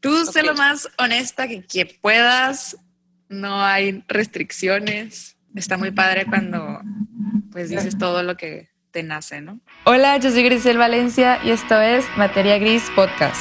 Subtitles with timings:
[0.00, 2.76] Tú sé lo más honesta que, que puedas,
[3.28, 5.36] no hay restricciones.
[5.54, 6.80] Está muy padre cuando
[7.52, 9.60] pues dices todo lo que te nace, ¿no?
[9.84, 13.40] Hola, yo soy Grisel Valencia y esto es Materia Gris Podcast,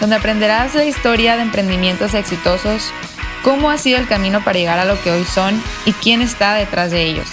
[0.00, 2.90] donde aprenderás la historia de emprendimientos exitosos,
[3.44, 6.54] cómo ha sido el camino para llegar a lo que hoy son y quién está
[6.54, 7.28] detrás de ellos.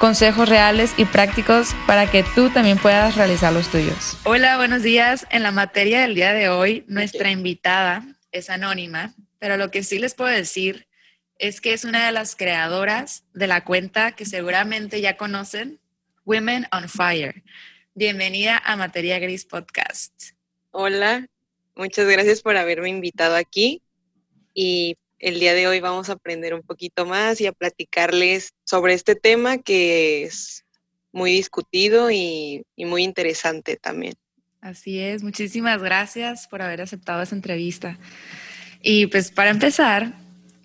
[0.00, 4.16] Consejos reales y prácticos para que tú también puedas realizar los tuyos.
[4.24, 5.26] Hola, buenos días.
[5.28, 9.98] En la materia del día de hoy, nuestra invitada es anónima, pero lo que sí
[9.98, 10.88] les puedo decir
[11.36, 15.78] es que es una de las creadoras de la cuenta que seguramente ya conocen,
[16.24, 17.42] Women on Fire.
[17.94, 20.14] Bienvenida a Materia Gris Podcast.
[20.70, 21.26] Hola,
[21.76, 23.82] muchas gracias por haberme invitado aquí
[24.54, 28.94] y el día de hoy vamos a aprender un poquito más y a platicarles sobre
[28.94, 30.64] este tema que es
[31.12, 34.14] muy discutido y, y muy interesante también.
[34.60, 37.98] Así es, muchísimas gracias por haber aceptado esa entrevista.
[38.82, 40.14] Y pues para empezar,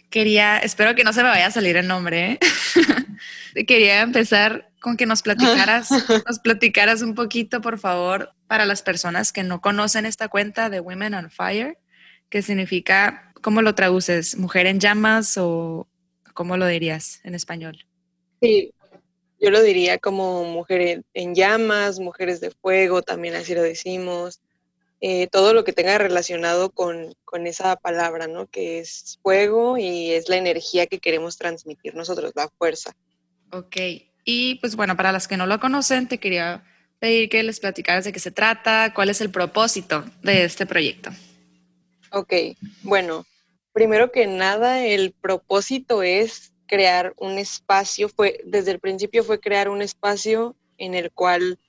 [0.09, 2.39] quería, espero que no se me vaya a salir el nombre, ¿eh?
[3.67, 5.89] quería empezar con que nos platicaras,
[6.28, 10.80] nos platicaras un poquito, por favor, para las personas que no conocen esta cuenta de
[10.80, 11.78] Women on Fire,
[12.30, 14.40] que significa, ¿cómo lo traduces?
[14.40, 15.88] ¿Mujer en llamas o
[16.34, 17.86] cómo lo dirías en español?
[18.42, 18.74] Sí,
[19.40, 24.40] yo lo diría como mujer en llamas, mujeres de fuego, también así lo decimos.
[25.00, 28.48] Eh, todo lo que tenga relacionado con, con, esa palabra, ¿no?
[28.48, 32.96] Que es fuego y es la energía que queremos transmitir nosotros, la fuerza.
[33.52, 33.76] Ok,
[34.23, 36.64] y pues bueno, para las que no lo conocen, te quería
[36.98, 41.12] pedir que les platicaras de qué se trata, cuál es el propósito de este proyecto.
[42.10, 42.34] Ok,
[42.82, 43.23] bueno,
[43.76, 49.67] primero que nada, el propósito es crear un espacio, fue, desde el principio fue crear
[49.67, 51.59] un espacio en el cual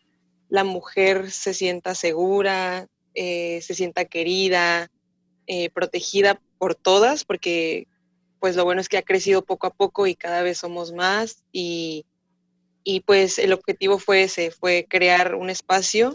[0.48, 4.88] la mujer se sienta segura, eh, se sienta querida,
[5.48, 7.88] eh, protegida por todas, porque
[8.38, 11.42] pues lo bueno es que ha crecido poco a poco y cada vez somos más
[11.50, 12.06] y,
[12.84, 16.14] y pues el objetivo fue ese, fue crear un espacio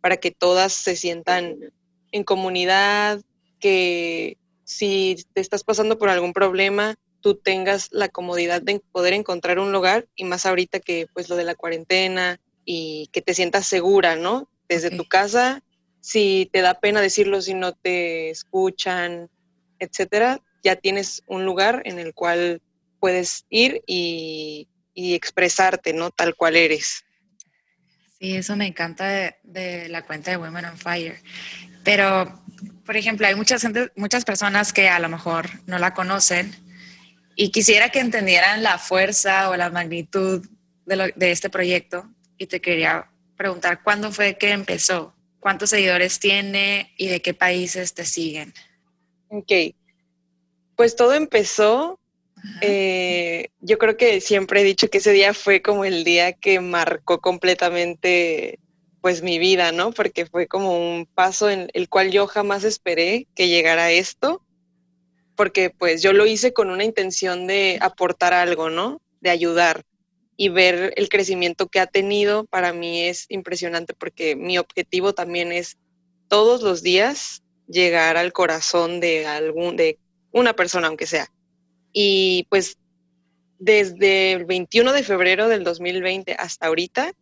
[0.00, 1.72] para que todas se sientan
[2.12, 3.22] en comunidad,
[3.58, 9.58] que si te estás pasando por algún problema, tú tengas la comodidad de poder encontrar
[9.58, 13.66] un lugar y más ahorita que pues lo de la cuarentena y que te sientas
[13.66, 14.50] segura, ¿no?
[14.68, 15.62] Desde tu casa
[16.06, 19.28] si te da pena decirlo, si no te escuchan,
[19.80, 22.62] etcétera, ya tienes un lugar en el cual
[23.00, 26.12] puedes ir y, expresarte, ¿no?
[26.12, 27.04] Tal cual eres.
[28.20, 31.20] Sí, eso me encanta de, la cuenta de Women on Fire.
[31.82, 32.40] Pero,
[32.86, 36.54] por ejemplo, hay mucha gente, muchas personas que a lo mejor no la conocen
[37.34, 40.46] y quisiera que entendieran la fuerza o la magnitud
[40.86, 42.08] de, de este proyecto.
[42.38, 45.16] Y te quería preguntar, ¿cuándo fue que empezó?
[45.46, 48.52] cuántos seguidores tiene y de qué países te siguen.
[49.28, 49.52] Ok,
[50.74, 52.00] pues todo empezó,
[52.62, 56.58] eh, yo creo que siempre he dicho que ese día fue como el día que
[56.58, 58.58] marcó completamente
[59.06, 59.92] pues mi vida, ¿no?
[59.92, 64.42] Porque fue como un paso en el cual yo jamás esperé que llegara esto,
[65.36, 69.00] porque pues yo lo hice con una intención de aportar algo, ¿no?
[69.20, 69.84] De ayudar
[70.36, 75.52] y ver el crecimiento que ha tenido para mí es impresionante porque mi objetivo también
[75.52, 75.78] es
[76.26, 80.00] todos los días llegar al corazón de algún de
[80.32, 81.30] una persona aunque sea.
[81.92, 82.76] Y pues
[83.60, 87.12] desde el 21 de febrero del 2020 hasta ahorita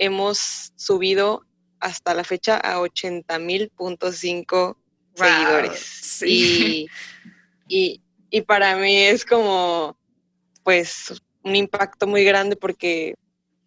[0.00, 1.44] hemos subido
[1.78, 3.70] hasta la fecha a 80 mil
[5.14, 6.22] seguidores.
[6.22, 6.86] Y,
[7.68, 8.00] y,
[8.30, 9.96] y para mí es como,
[10.64, 13.14] pues un impacto muy grande porque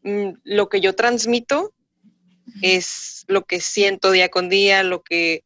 [0.04, 1.74] mm, lo que yo transmito
[2.62, 5.44] es lo que siento día con día, lo que,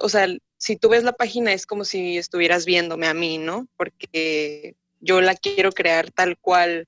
[0.00, 3.66] o sea, si tú ves la página es como si estuvieras viéndome a mí, ¿no?
[3.76, 6.86] Porque yo la quiero crear tal cual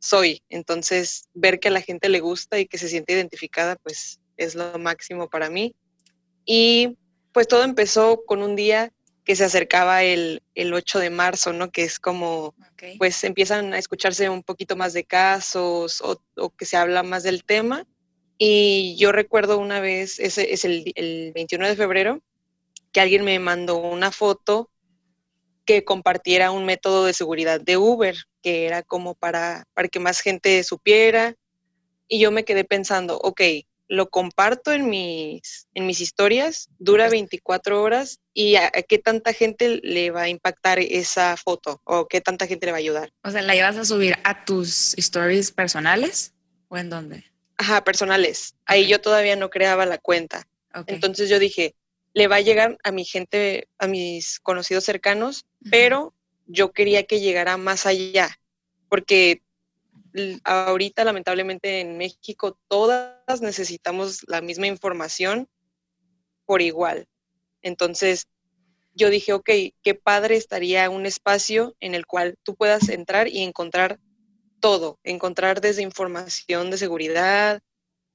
[0.00, 0.42] soy.
[0.48, 4.56] Entonces, ver que a la gente le gusta y que se siente identificada, pues es
[4.56, 5.74] lo máximo para mí.
[6.44, 6.98] Y
[7.32, 8.92] pues todo empezó con un día
[9.24, 11.70] que se acercaba el, el 8 de marzo, ¿no?
[11.70, 12.54] Que es como,
[12.98, 17.22] pues empiezan a escucharse un poquito más de casos o, o, que se habla más
[17.22, 17.86] del tema.
[18.38, 22.22] Y yo recuerdo una vez, ese es el, el 21 de febrero,
[22.90, 24.70] que alguien me mandó una foto
[25.66, 30.20] que compartiera un método de seguridad de Uber, que era como para, para que más
[30.20, 31.34] gente supiera.
[32.08, 33.40] Y yo me quedé pensando, ok,
[33.90, 39.80] lo comparto en mis, en mis historias, dura 24 horas y a, qué tanta gente
[39.82, 43.12] le va a impactar esa foto o qué tanta gente le va a ayudar.
[43.24, 46.32] O sea, ¿la ibas a subir a tus stories personales
[46.68, 47.24] o en dónde?
[47.56, 48.54] Ajá, personales.
[48.64, 50.46] Ahí yo todavía no creaba la cuenta.
[50.86, 51.74] Entonces yo dije,
[52.14, 56.14] le va a llegar a mi gente, a mis conocidos cercanos, pero
[56.50, 58.38] yo quería que llegara más allá,
[58.88, 59.42] porque
[60.44, 65.48] ahorita lamentablemente en México todas necesitamos la misma información
[66.44, 67.06] por igual.
[67.62, 68.26] Entonces,
[68.92, 69.48] yo dije, ok,
[69.82, 74.00] qué padre estaría un espacio en el cual tú puedas entrar y encontrar
[74.58, 77.60] todo, encontrar desde información de seguridad,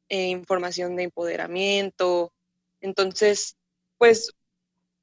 [0.09, 2.33] eh, información de empoderamiento.
[2.81, 3.55] Entonces,
[3.97, 4.33] pues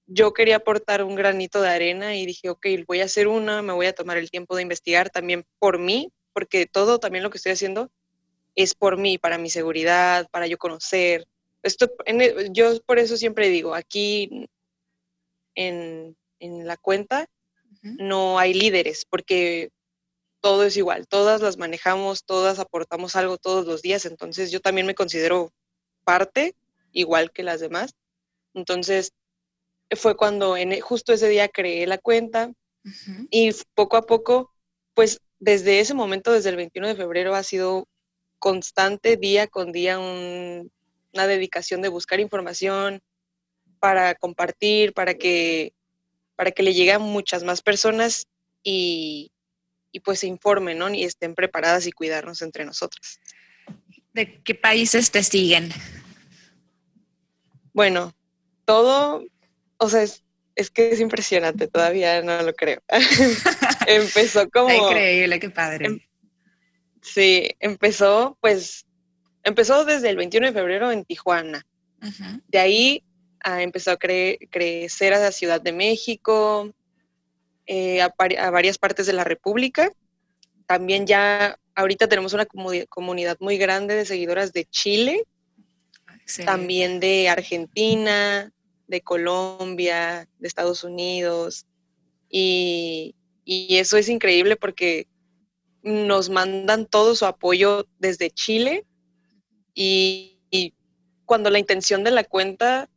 [0.06, 3.72] yo quería aportar un granito de arena y dije, ok, voy a hacer una, me
[3.72, 7.38] voy a tomar el tiempo de investigar también por mí, porque todo también lo que
[7.38, 7.90] estoy haciendo
[8.54, 11.26] es por mí, para mi seguridad, para yo conocer.
[11.62, 11.90] Esto,
[12.50, 14.48] yo por eso siempre digo, aquí
[15.54, 17.28] en, en la cuenta
[17.82, 19.70] no hay líderes, porque
[20.40, 24.86] todo es igual, todas las manejamos, todas aportamos algo todos los días, entonces yo también
[24.86, 25.52] me considero
[26.04, 26.54] parte,
[26.92, 27.94] igual que las demás.
[28.54, 29.12] Entonces,
[29.96, 32.52] fue cuando en, e, justo ese día creé la cuenta
[33.30, 34.52] y poco a poco,
[34.94, 37.88] pues desde ese momento, desde el 21 de febrero, ha sido
[38.38, 43.00] constante, día con día, una dedicación de buscar información
[43.78, 45.74] para compartir, para que,
[46.36, 48.26] para que le llegue a muchas más personas
[48.64, 49.30] y,
[49.92, 50.92] y pues se informen, ¿no?
[50.92, 53.20] Y estén preparadas y cuidarnos entre nosotras.
[54.12, 55.70] ¿De qué países te siguen?
[57.72, 58.12] Bueno,
[58.64, 59.24] todo,
[59.82, 62.82] o sea, es, que es impresionante, todavía no lo creo.
[63.86, 64.70] empezó como...
[64.70, 65.86] Increíble, qué padre.
[65.86, 66.00] Em,
[67.00, 68.86] sí, empezó pues,
[69.42, 71.66] empezó desde el 21 de febrero en Tijuana.
[72.48, 73.04] De ahí
[73.44, 76.72] ah, empezó a crecer a la Ciudad de México,
[77.66, 78.12] eh, a,
[78.50, 79.90] varias partes de la República.
[80.66, 85.24] También ya ahorita tenemos una comunidad muy grande de seguidoras de Chile,
[86.44, 88.52] también de Argentina,
[88.86, 91.66] de Colombia, de Estados Unidos.
[92.28, 93.14] Y,
[93.44, 95.08] eso es increíble porque
[95.82, 98.84] nos mandan todo su apoyo desde Chile
[99.74, 100.74] y, y,
[101.24, 102.88] cuando la intención de la cuenta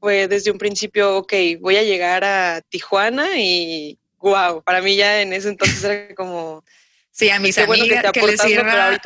[0.00, 5.22] fue desde un principio, ok, voy a llegar a Tijuana y wow, para mí ya
[5.22, 6.64] en ese entonces era como...
[7.10, 8.98] Sí, a mis amigas que, que, les sirva,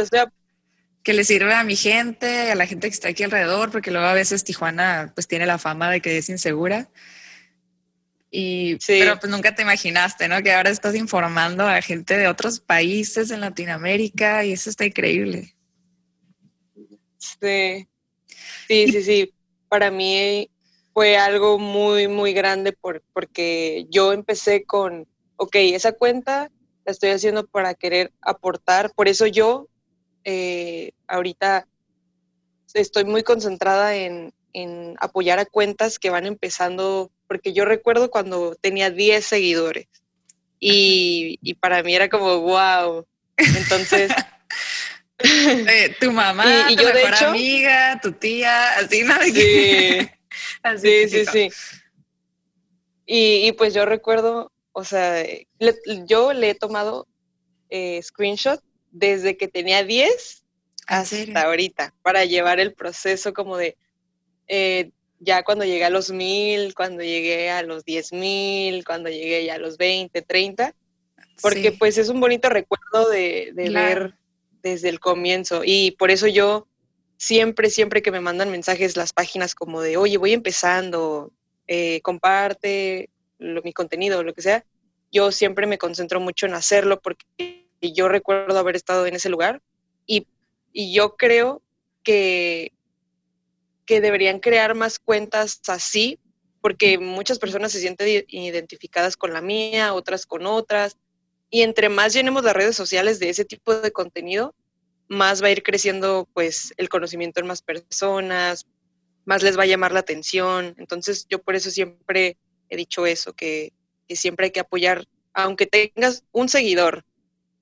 [1.03, 4.07] que les sirva a mi gente, a la gente que está aquí alrededor, porque luego
[4.07, 6.91] a veces Tijuana pues tiene la fama de que es insegura.
[8.31, 10.41] Y, Pero pues nunca te imaginaste, ¿no?
[10.43, 15.55] Que ahora estás informando a gente de otros países en Latinoamérica y eso está increíble.
[17.19, 17.89] Sí,
[18.69, 19.35] sí, sí, sí.
[19.69, 20.49] Para mí
[20.93, 26.51] fue algo muy, muy grande por, porque yo empecé con, ok, esa cuenta
[26.85, 29.70] la estoy haciendo para querer aportar, por eso yo
[30.25, 31.67] eh, ahorita
[32.75, 38.55] estoy muy concentrada en, en, apoyar a cuentas que van empezando, porque yo recuerdo cuando
[38.55, 39.87] tenía 10 seguidores
[40.59, 43.07] y, y para mí era como, wow,
[43.37, 44.13] entonces...
[45.23, 49.15] Eh, tu mamá, y, tu yo mejor amiga, tu tía, así, ¿no?
[49.21, 50.09] Sí.
[50.79, 51.51] sí, sí, sí.
[53.05, 55.23] Y, pues yo recuerdo, o sea,
[56.07, 57.07] yo le he tomado
[57.69, 60.45] eh, screenshot desde que tenía 10
[60.87, 63.77] hasta ahorita, para llevar el proceso como de,
[64.49, 64.91] eh,
[65.21, 69.55] ya cuando llegué a los mil, cuando llegué a los diez mil, cuando llegué ya
[69.55, 70.75] a los 20, 30,
[71.41, 74.15] porque pues es un bonito recuerdo de, ver
[74.63, 76.67] desde el comienzo y por eso yo
[77.17, 81.33] siempre, siempre que me mandan mensajes las páginas como de, oye, voy empezando,
[81.69, 84.65] eh, comparte mi contenido, lo que sea,
[85.13, 89.63] yo siempre me concentro mucho en hacerlo porque yo recuerdo haber estado en ese lugar
[90.07, 90.27] y,
[90.73, 91.63] yo creo
[92.05, 92.73] que,
[93.87, 96.21] que deberían crear más cuentas así
[96.61, 100.97] porque muchas personas se sienten identificadas con la mía, otras con otras,
[101.51, 104.55] y entre más llenemos las redes sociales de ese tipo de contenido,
[105.09, 108.67] más va a ir creciendo pues el conocimiento en más personas,
[109.25, 110.77] más les va a llamar la atención.
[110.79, 112.37] Entonces yo por eso siempre
[112.69, 113.73] he dicho eso, que,
[114.09, 117.05] siempre hay que apoyar, aunque tengas un seguidor,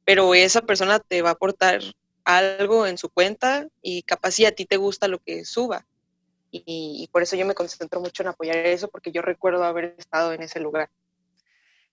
[0.09, 1.83] pero esa persona te va a aportar
[2.25, 5.85] algo en su cuenta y capaz si a ti te gusta lo que suba.
[6.50, 9.95] Y, y, por eso yo me concentro mucho en apoyar eso, porque yo recuerdo haber
[9.99, 10.88] estado en ese lugar.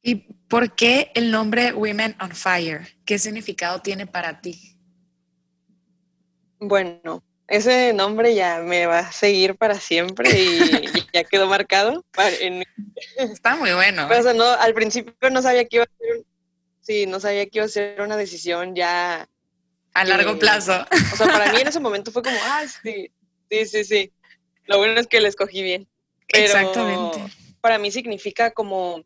[0.02, 0.16] ¿Y
[0.48, 2.88] por qué el nombre Women on Fire?
[3.04, 4.78] ¿Qué significado tiene para ti?
[6.60, 10.60] Bueno, ese nombre ya me va a seguir para siempre y,
[11.14, 12.06] ya quedó marcado.
[13.18, 14.06] Está muy bueno.
[14.08, 16.24] Pero, no, al principio no sabía que iba a ser,
[16.86, 19.28] sí, no sabía que iba a ser una decisión ya
[19.94, 20.86] a largo plazo.
[21.14, 23.12] O sea, para mí en ese momento fue como, ah, sí,
[23.50, 24.14] sí, sí, sí.
[24.66, 25.88] Lo bueno es que lo escogí bien.
[26.28, 27.20] Exactamente.
[27.62, 29.04] Para mí significa como,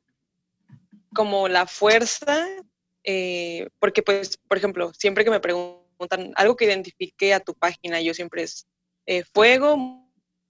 [1.13, 2.47] como la fuerza,
[3.03, 8.01] eh, porque pues, por ejemplo, siempre que me preguntan algo que identifique a tu página,
[8.01, 8.67] yo siempre es
[9.05, 10.05] eh, fuego,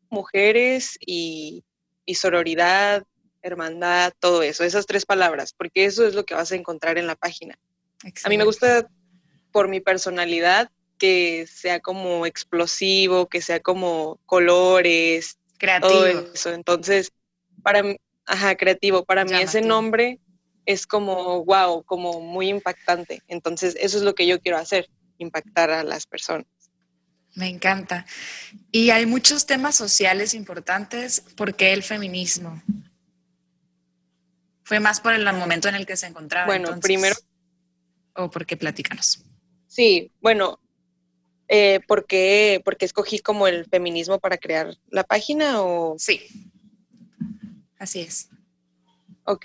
[0.09, 1.63] mujeres y,
[2.05, 3.03] y sororidad,
[3.41, 7.07] hermandad, todo eso, esas tres palabras, porque eso es lo que vas a encontrar en
[7.07, 7.57] la página.
[8.23, 8.87] A mí me gusta
[9.51, 15.93] por mi personalidad que sea como explosivo, que sea como colores, creativo.
[15.93, 16.53] Todo eso.
[16.53, 17.11] Entonces,
[17.63, 20.19] para mí, ajá, creativo, para mí ese nombre
[20.65, 23.21] es como wow, como muy impactante.
[23.27, 26.47] Entonces, eso es lo que yo quiero hacer, impactar a las personas.
[27.35, 28.05] Me encanta.
[28.71, 31.21] Y hay muchos temas sociales importantes.
[31.35, 32.61] ¿Por qué el feminismo?
[34.69, 36.45] Fue más por el momento en el que se encontraba.
[36.45, 37.15] Bueno, primero.
[38.15, 39.25] ¿O por qué platícanos?
[39.65, 40.59] Sí, bueno,
[41.47, 45.63] eh, ¿por, qué, escogí como el feminismo para crear la página?
[45.63, 45.95] O...
[45.97, 46.21] Sí,
[47.79, 48.29] así es.
[49.23, 49.43] Ok,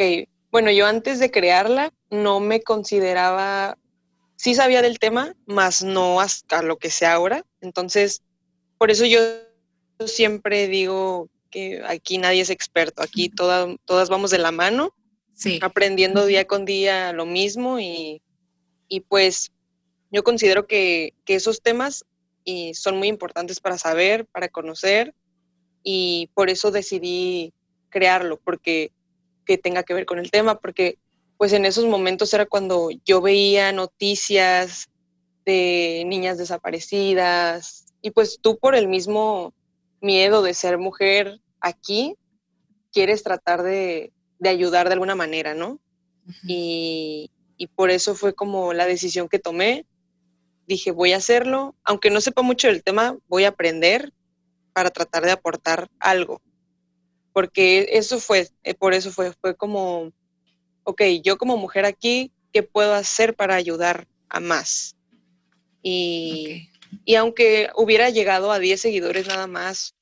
[0.51, 3.79] bueno, yo antes de crearla no me consideraba,
[4.37, 7.47] sí sabía del tema, más no hasta lo que sé ahora.
[7.63, 8.21] Entonces,
[8.77, 9.21] por eso yo
[10.07, 14.93] siempre digo que aquí nadie es experto, aquí todas vamos de la mano
[15.61, 18.23] aprendiendo día con día lo mismo y,
[19.09, 19.53] pues
[20.11, 22.05] yo considero que, esos temas
[22.45, 25.15] y son muy importantes para saber, para conocer
[25.83, 27.53] y por eso decidí
[27.89, 28.93] crearlo, porque
[29.45, 30.99] que tenga que ver con el tema, porque
[31.37, 34.89] pues en esos momentos era cuando yo veía noticias
[35.45, 39.53] de niñas desaparecidas y pues tú por el mismo
[40.01, 42.15] miedo de ser mujer aquí,
[42.93, 44.14] quieres tratar de,
[44.45, 45.81] de ayudar de alguna manera, ¿no?
[46.47, 47.31] y,
[47.75, 49.87] por eso fue como la decisión que tomé.
[50.67, 54.13] Dije, voy a hacerlo, aunque no sepa mucho del tema, voy a aprender
[54.75, 56.43] para tratar de aportar algo.
[57.33, 60.13] Porque eso fue, eh, por eso fue, fue como,
[60.85, 64.95] ok, yo como mujer aquí, ¿qué puedo hacer para ayudar a más?
[65.83, 66.71] Y,
[67.05, 69.95] y aunque hubiera llegado a 10 seguidores nada más,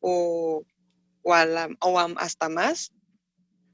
[0.00, 0.62] o,
[1.22, 1.32] o,
[1.80, 2.92] o hasta más,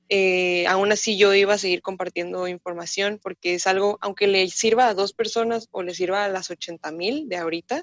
[0.09, 4.89] eh, aún así yo iba a seguir compartiendo información porque es algo, aunque le sirva
[4.89, 7.83] a dos personas o le sirva a las 80 mil de ahorita,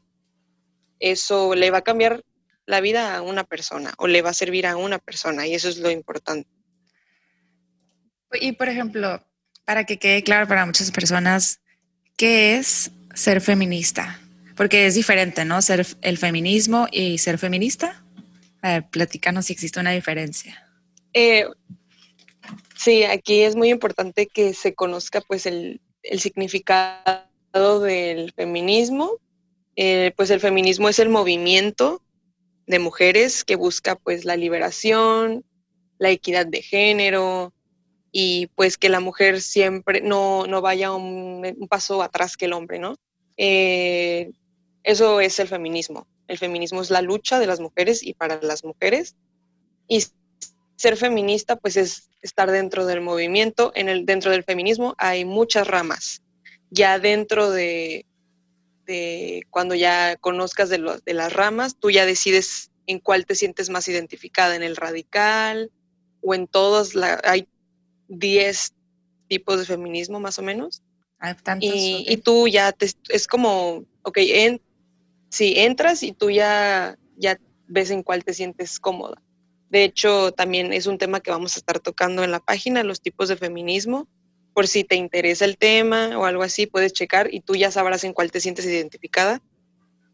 [0.99, 2.23] eso le va a cambiar
[2.65, 5.67] la vida a una persona o le va a servir a una persona y eso
[5.67, 6.49] es lo importante.
[8.39, 9.21] Y por ejemplo,
[9.65, 11.59] para que quede claro para muchas personas,
[12.15, 14.19] ¿qué es ser feminista?
[14.55, 15.61] Porque es diferente, ¿no?
[15.61, 18.03] Ser el feminismo y ser feminista.
[18.61, 20.67] A ver, platícanos si existe una diferencia.
[21.13, 21.45] Eh,
[22.83, 25.79] Sí, aquí es muy importante que se conozca pues el,
[26.17, 29.19] significado del feminismo.
[29.77, 32.01] Eh, pues el feminismo es el movimiento
[32.67, 35.45] de mujeres que busca pues la liberación,
[35.97, 37.53] la equidad de género
[38.11, 42.97] y pues que la mujer siempre no, vaya un, paso atrás que el hombre, ¿no?
[43.37, 44.29] Eh,
[44.83, 46.05] eso es el feminismo.
[46.27, 49.15] El feminismo es la lucha de las mujeres y para las mujeres.
[49.87, 50.03] Y
[50.83, 53.71] ser feminista pues es estar dentro del movimiento.
[53.73, 56.21] En el, dentro del feminismo hay muchas ramas.
[56.71, 58.05] Ya dentro de,
[59.49, 63.87] cuando ya conozcas de, de las ramas, tú ya decides en cuál te sientes más
[63.87, 65.71] identificada, en el radical
[66.21, 66.95] o en todos.
[66.95, 67.47] La, hay
[68.09, 68.73] 10
[69.29, 70.81] tipos de feminismo más o menos.
[71.17, 74.61] Hay tantos, y, y, tú ya te, es como, ok, en,
[75.29, 79.21] si entras y tú ya, ya ves en cuál te sientes cómoda.
[79.73, 83.01] De hecho, también es un tema que vamos a estar tocando en la página, los
[83.01, 84.07] tipos de feminismo.
[84.53, 88.03] Por si te interesa el tema o algo así, puedes checar y tú ya sabrás
[88.03, 89.41] en cuál te sientes identificada.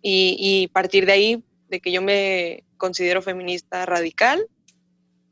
[0.02, 4.48] Y, partir de ahí, de que yo me considero feminista radical,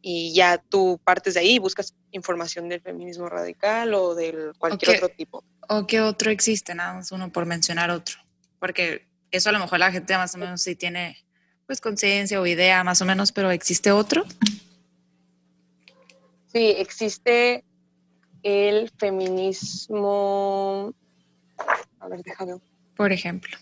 [0.02, 4.98] y ya tú partes de ahí y buscas información del feminismo radical o del cualquier
[4.98, 5.46] otro tipo.
[5.70, 6.76] ¿O qué otro existe?
[6.76, 8.18] Nada más uno por mencionar otro.
[8.60, 11.18] Porque eso a lo mejor la gente más o menos sí tiene
[11.68, 14.26] pues conciencia o idea más o menos, pero ¿existe otro?
[16.52, 17.66] Sí, existe
[18.42, 20.94] el feminismo.
[22.00, 22.54] A ver, déjame.
[22.96, 23.58] Por ejemplo.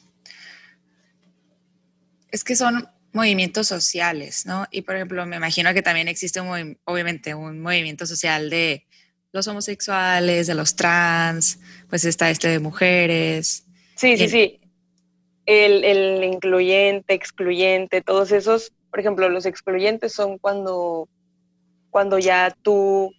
[2.30, 4.68] Es que son movimientos sociales, ¿no?
[4.70, 8.86] Y por ejemplo, me imagino que también existe un, obviamente un movimiento social de
[9.32, 11.60] los homosexuales, de los trans,
[11.90, 13.66] pues está este de mujeres.
[13.96, 14.60] Sí, sí, sí
[15.46, 21.08] el, incluyente, excluyente, todos esos, por ejemplo, los excluyentes son cuando,
[21.90, 23.14] cuando ya tú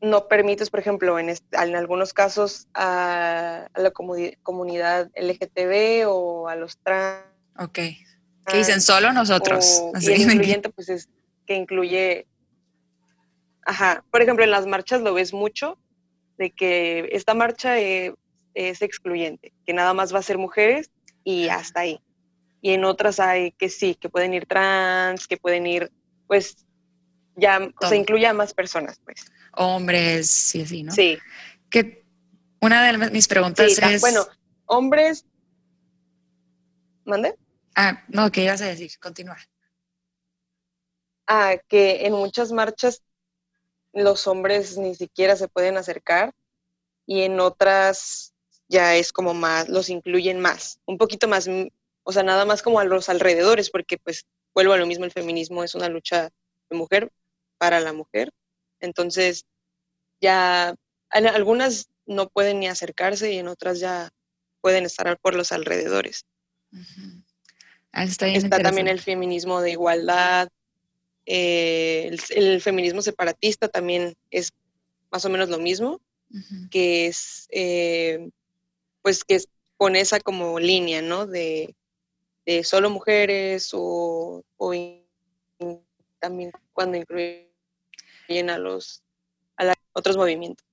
[0.00, 6.78] no permites, por ejemplo, en, en algunos casos a, la comunidad LGTB o a los
[6.78, 7.24] trans.
[7.58, 7.78] Ok.
[8.46, 8.80] ¿Qué dicen?
[8.80, 9.82] Solo nosotros.
[10.00, 11.08] y el incluyente, pues es
[11.46, 12.26] que incluye,
[13.64, 15.78] ajá, por ejemplo, en las marchas lo ves mucho,
[16.38, 20.90] de que esta marcha es excluyente, que nada más va a ser mujeres
[21.28, 22.00] y hasta ahí.
[22.62, 25.92] Y en otras hay que sí, que pueden ir trans, que pueden ir,
[26.26, 26.64] pues,
[27.36, 29.30] ya, se incluye a más personas, pues.
[29.52, 30.90] Hombres, sí, así, ¿no?
[30.90, 31.18] Sí.
[31.68, 32.02] Que
[32.62, 34.00] una de mis preguntas es...
[34.00, 34.26] Bueno,
[34.64, 35.26] hombres...
[37.04, 37.36] ¿Mande?
[37.74, 38.90] Ah, no, ¿qué ibas a decir?
[38.98, 39.36] Continúa.
[41.26, 43.02] Ah, que en muchas marchas
[43.92, 46.34] los hombres ni siquiera se pueden acercar
[47.04, 48.34] y en otras
[48.68, 51.48] ya es como más, los incluyen más, un poquito más,
[52.02, 55.12] o sea, nada más como a los alrededores, porque pues vuelvo a lo mismo, el
[55.12, 56.30] feminismo es una lucha
[56.70, 57.10] de mujer
[57.58, 58.30] para la mujer,
[58.80, 59.44] entonces
[60.20, 60.74] ya
[61.12, 64.10] en algunas no pueden ni acercarse y en otras ya
[64.60, 66.24] pueden estar por los alrededores.
[67.92, 70.48] Ah, está, está también el feminismo de igualdad,
[71.30, 74.52] eh, el, feminismo separatista también es
[75.10, 76.00] más o menos lo mismo,
[76.70, 78.30] que es, eh,
[79.02, 79.38] pues que
[79.76, 81.26] con esa como línea, ¿no?
[81.26, 81.74] De,
[82.64, 84.42] solo mujeres o,
[86.18, 89.02] también cuando incluyen a los
[89.58, 90.66] a otros movimientos.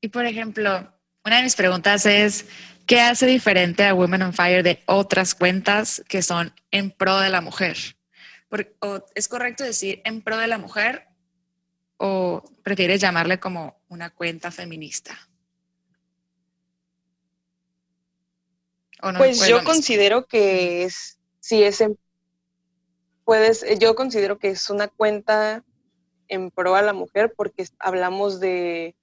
[0.00, 0.92] Y por ejemplo,
[1.24, 2.46] una de mis preguntas es,
[2.86, 7.30] ¿qué hace diferente a Women on Fire de otras cuentas que son en pro de
[7.30, 7.76] la mujer?
[9.14, 11.08] ¿Es correcto decir en pro de la mujer
[11.96, 15.16] o prefieres llamarle como una cuenta feminista?
[19.16, 21.98] Pues yo considero que es, si es en,
[23.24, 25.64] puedes, yo considero que es una cuenta
[26.28, 28.94] en pro a la mujer porque hablamos de,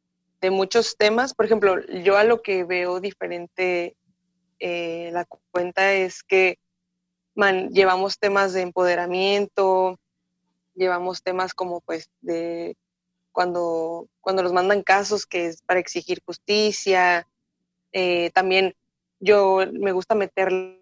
[0.49, 1.35] muchos temas.
[1.35, 3.95] Por ejemplo, yo a lo que veo diferente
[4.59, 6.57] eh, la cuenta es que
[7.71, 9.99] llevamos temas de empoderamiento,
[10.73, 12.75] llevamos temas como pues de
[13.31, 17.27] cuando, cuando nos mandan casos que es para exigir justicia,
[17.93, 18.75] eh, también
[19.21, 20.81] yo me gusta meterle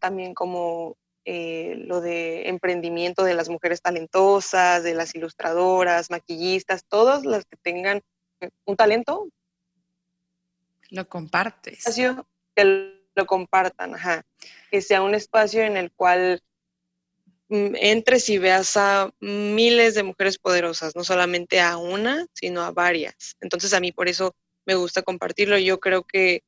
[0.00, 7.26] también como eh, lo de emprendimiento de las mujeres talentosas, de las ilustradoras, maquillistas, todas
[7.26, 8.00] las que tengan
[8.64, 9.28] un talento.
[10.90, 11.84] Lo compartes.
[12.54, 14.24] Que lo compartan, ajá.
[14.70, 16.40] Que sea un espacio en el cual
[17.48, 22.70] mm, entres y veas a miles de mujeres poderosas, no solamente a una, sino a
[22.70, 23.36] varias.
[23.40, 25.58] Entonces a mí por eso me gusta compartirlo.
[25.58, 26.42] Yo creo que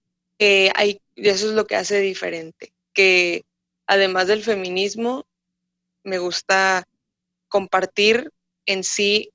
[0.75, 3.45] hay, eso es lo que hace diferente, que
[3.87, 5.27] además del feminismo,
[6.03, 6.85] me gusta
[7.49, 8.31] compartir
[8.67, 9.33] en sí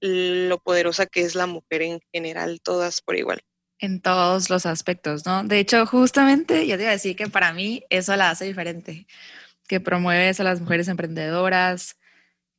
[0.00, 3.40] lo poderosa que es la mujer en general, todas por igual
[3.84, 5.44] en todos los aspectos, ¿no?
[5.44, 9.06] De hecho, justamente yo te iba a decir que para mí eso la hace diferente,
[9.68, 11.98] que promueves a las mujeres emprendedoras,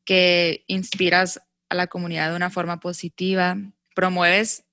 [0.03, 3.57] que inspiras a la comunidad de una forma positiva,
[3.95, 4.65] promueves,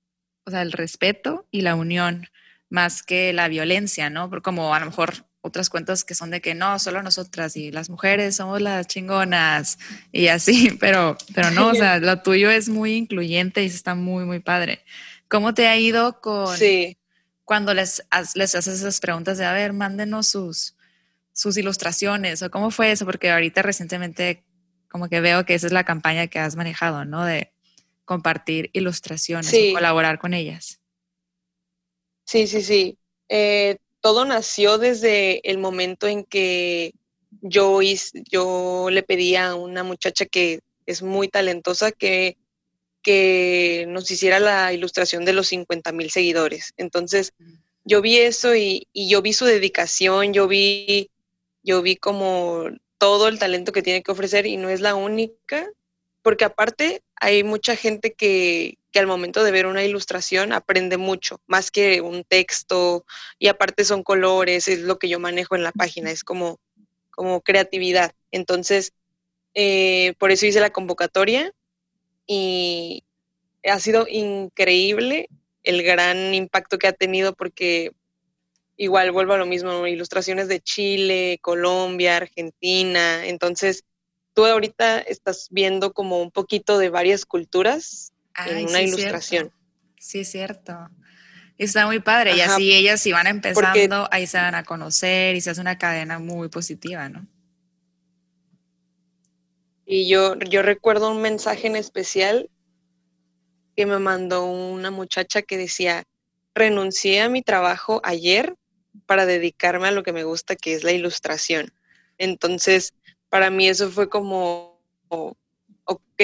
[0.45, 2.27] o sea, el respeto y la unión
[2.73, 4.31] más que la violencia, ¿no?
[4.41, 7.87] Como a lo mejor otras cuentas que son de que no, solo nosotras y las
[7.87, 9.77] mujeres somos las chingonas
[10.11, 14.25] y así, pero, pero no, o sea, lo tuyo es muy incluyente y está muy,
[14.25, 14.83] muy padre.
[15.27, 16.57] ¿Cómo te ha ido con
[17.45, 20.75] cuando les, les haces esas preguntas de, a ver, mándenos sus,
[21.31, 23.05] sus ilustraciones o cómo fue eso?
[23.05, 24.43] Porque ahorita recientemente
[24.89, 27.23] como que veo que esa es la campaña que has manejado, ¿no?
[27.23, 27.53] De
[28.03, 30.79] compartir ilustraciones y colaborar con ellas.
[32.25, 32.97] Sí, sí, sí.
[33.29, 36.93] Eh, todo nació desde el momento en que
[37.41, 37.79] yo,
[38.31, 42.37] yo le pedí a una muchacha que es muy talentosa que
[43.03, 46.73] que nos hiciera la ilustración de los 50 mil seguidores.
[46.77, 47.33] Entonces,
[47.83, 51.11] yo vi eso y, yo vi su dedicación, yo vi,
[51.61, 52.65] yo vi como
[52.97, 55.69] todo el talento que tiene que ofrecer y no es la única,
[56.21, 61.41] porque aparte hay mucha gente que, que al momento de ver una ilustración aprende mucho,
[61.47, 63.05] más que un texto,
[63.39, 66.59] y aparte son colores, es lo que yo manejo en la página, es como,
[67.09, 68.13] como creatividad.
[68.31, 68.93] Entonces,
[69.55, 71.51] eh, por eso hice la convocatoria
[72.27, 73.03] y
[73.65, 75.27] ha sido increíble
[75.63, 77.91] el gran impacto que ha tenido porque
[78.77, 83.85] igual vuelvo a lo mismo, ilustraciones de Chile, Colombia, Argentina, entonces
[84.33, 89.51] tú ahorita estás viendo como un poquito de varias culturas en una ilustración.
[89.97, 90.89] Sí, es cierto.
[91.57, 92.35] Está muy padre.
[92.35, 95.77] y así ellas si van empezando, ahí se van a conocer y se hace una
[95.77, 97.27] cadena muy positiva, ¿no?
[99.85, 102.49] Y yo, yo recuerdo un mensaje en especial
[103.75, 106.03] que me mandó una muchacha que decía,
[106.55, 108.55] renuncié a mi trabajo ayer
[109.05, 111.73] para dedicarme a lo que me gusta, que es la ilustración.
[112.17, 112.93] Entonces,
[113.29, 116.21] para mí eso fue como, ok,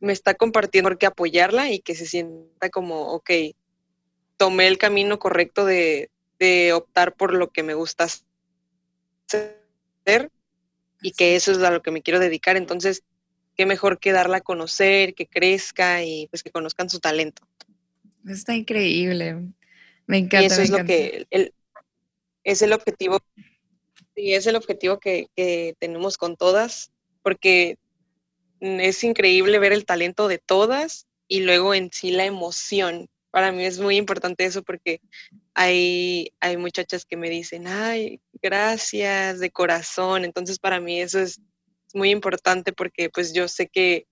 [0.00, 3.30] me está compartiendo, que apoyarla y que se sienta como, ok,
[4.36, 8.06] tomé el camino correcto de, de optar por lo que me gusta
[9.24, 10.30] hacer
[11.02, 12.56] y que eso es a lo que me quiero dedicar.
[12.56, 13.02] Entonces,
[13.56, 17.46] qué mejor que darla a conocer, que crezca y pues que conozcan su talento.
[18.26, 19.36] Está increíble.
[20.06, 20.42] Me encanta.
[20.42, 21.52] Y eso es lo que el,
[22.44, 23.18] es el objetivo.
[24.14, 26.90] Sí, es el objetivo que, que tenemos con todas,
[27.22, 27.78] porque
[28.60, 33.08] es increíble ver el talento de todas y luego en sí la emoción.
[33.30, 35.00] Para mí es muy importante eso porque
[35.54, 40.24] hay, hay muchachas que me dicen, ay, gracias de corazón.
[40.24, 41.40] Entonces para mí eso es
[41.94, 44.06] muy importante porque pues yo sé que,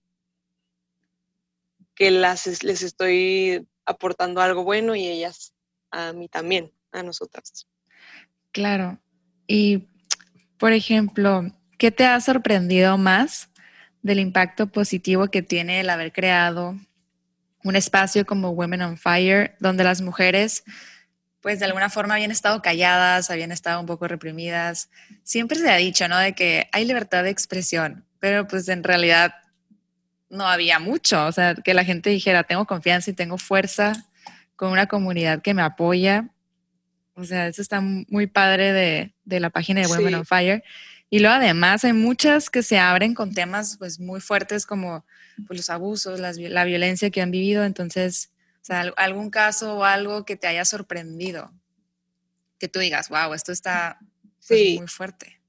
[1.95, 5.53] que las, les estoy aportando algo bueno y ellas
[5.91, 7.65] a mí también, a nosotras.
[8.51, 8.99] Claro.
[9.47, 9.87] Y,
[10.57, 11.43] por ejemplo,
[11.77, 13.46] ¿qué te ha sorprendido más
[14.07, 16.75] del impacto positivo que tiene el haber creado
[17.63, 20.63] un espacio como Women on Fire, donde las mujeres
[21.47, 24.89] pues de alguna forma habían estado calladas, habían estado un poco reprimidas.
[25.23, 26.17] Siempre se ha dicho, ¿no?
[26.17, 29.33] De que hay libertad de expresión, pero pues en realidad
[30.29, 33.93] no había mucho, o sea, que la gente dijera, tengo confianza y tengo fuerza
[34.57, 36.27] con una comunidad que me apoya.
[37.13, 40.63] O sea, eso está muy padre de, de la página de Women on Fire.
[41.09, 45.05] Y luego además hay muchas que se abren con temas pues muy fuertes como
[45.47, 47.63] pues, los abusos, la violencia que han vivido.
[47.63, 48.31] Entonces,
[48.67, 51.51] sea, algún caso o algo que te haya sorprendido,
[52.59, 53.97] que tú digas, wow, esto está
[54.47, 55.39] pues, muy fuerte,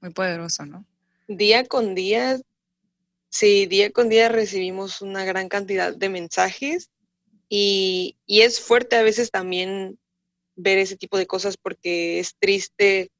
[0.00, 0.86] muy poderoso, ¿no?
[1.28, 2.40] Día con día,
[3.28, 6.90] sí, día con día recibimos una gran cantidad de mensajes
[7.48, 9.98] y, y es fuerte a veces también
[10.56, 13.10] ver ese tipo de cosas porque es triste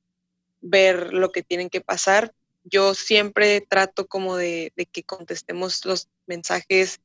[0.65, 2.35] ver lo que tienen que pasar.
[2.65, 7.01] Yo siempre trato como de, que contestemos los mensajes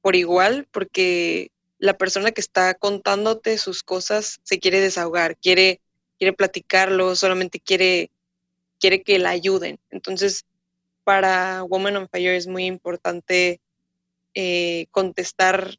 [0.00, 5.80] por igual porque la persona que está contándote sus cosas se quiere desahogar, quiere,
[6.16, 8.10] quiere platicarlo, solamente quiere,
[8.78, 9.80] quiere que la ayuden.
[9.90, 10.44] Entonces,
[11.02, 13.60] para Woman on Fire es muy importante
[14.34, 15.76] eh, contestar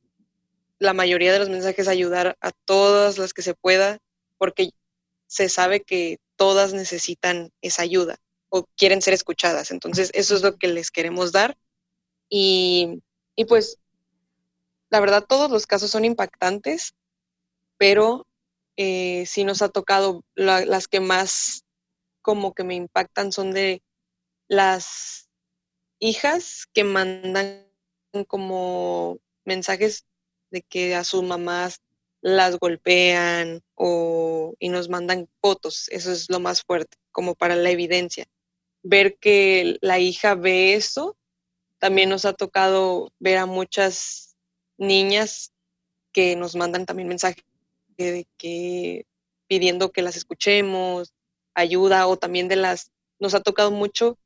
[0.79, 3.99] la mayoría de los mensajes, ayudar a todas las que se pueda,
[4.37, 4.71] porque
[5.27, 8.17] se sabe que todas necesitan esa ayuda
[8.49, 9.71] o quieren ser escuchadas.
[9.71, 11.57] Entonces, eso es lo que les queremos dar.
[12.29, 13.01] Y,
[13.35, 13.79] y pues
[14.93, 16.93] la verdad, todos los casos son impactantes,
[17.79, 18.27] pero
[18.77, 21.65] eh, sí nos ha tocado las que más
[22.21, 23.81] como que me impactan son de
[24.47, 25.29] las
[25.97, 27.67] hijas que mandan
[28.27, 30.05] como mensajes
[30.51, 31.81] de que a sus mamás
[32.23, 35.89] las golpean o, y nos mandan fotos.
[35.89, 38.25] Eso es lo más fuerte, como para la evidencia.
[38.81, 41.17] Ver que la hija ve eso,
[41.79, 44.37] también nos ha tocado ver a muchas
[44.77, 45.51] niñas
[46.13, 47.43] que nos mandan también mensajes
[47.97, 49.05] de que
[49.47, 51.13] pidiendo que las escuchemos,
[51.53, 54.17] ayuda o también de las, nos ha tocado mucho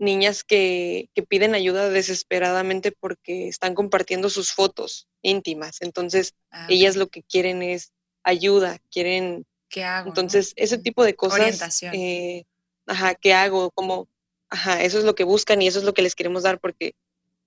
[0.00, 5.80] niñas que, que piden ayuda desesperadamente porque están compartiendo sus fotos íntimas.
[5.80, 7.92] Entonces, ah, ellas lo que quieren es
[8.24, 9.46] ayuda, quieren...
[9.68, 10.08] ¿Qué hago?
[10.08, 11.40] Entonces, ese tipo de cosas...
[11.40, 11.94] Orientación.
[11.94, 12.44] Eh,
[12.86, 13.70] ajá, ¿qué hago?
[13.70, 14.08] Como,
[14.48, 16.94] ajá, eso es lo que buscan y eso es lo que les queremos dar porque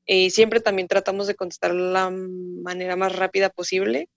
[0.05, 4.09] y siempre también tratamos de contestar la manera más rápida posible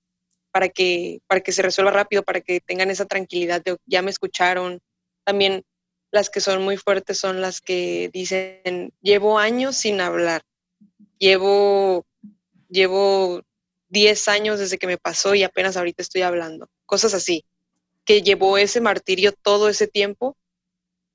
[0.50, 4.10] para que, para que se resuelva rápido, para que tengan esa tranquilidad de ya me
[4.10, 4.80] escucharon.
[5.24, 5.64] También
[6.16, 10.42] las que son muy fuertes son las que dicen, llevo años sin hablar,
[11.18, 12.06] llevo,
[12.68, 13.42] llevo
[13.90, 16.68] 10 años desde que me pasó y apenas ahorita estoy hablando.
[16.86, 17.44] Cosas así,
[18.06, 20.38] que llevó ese martirio todo ese tiempo,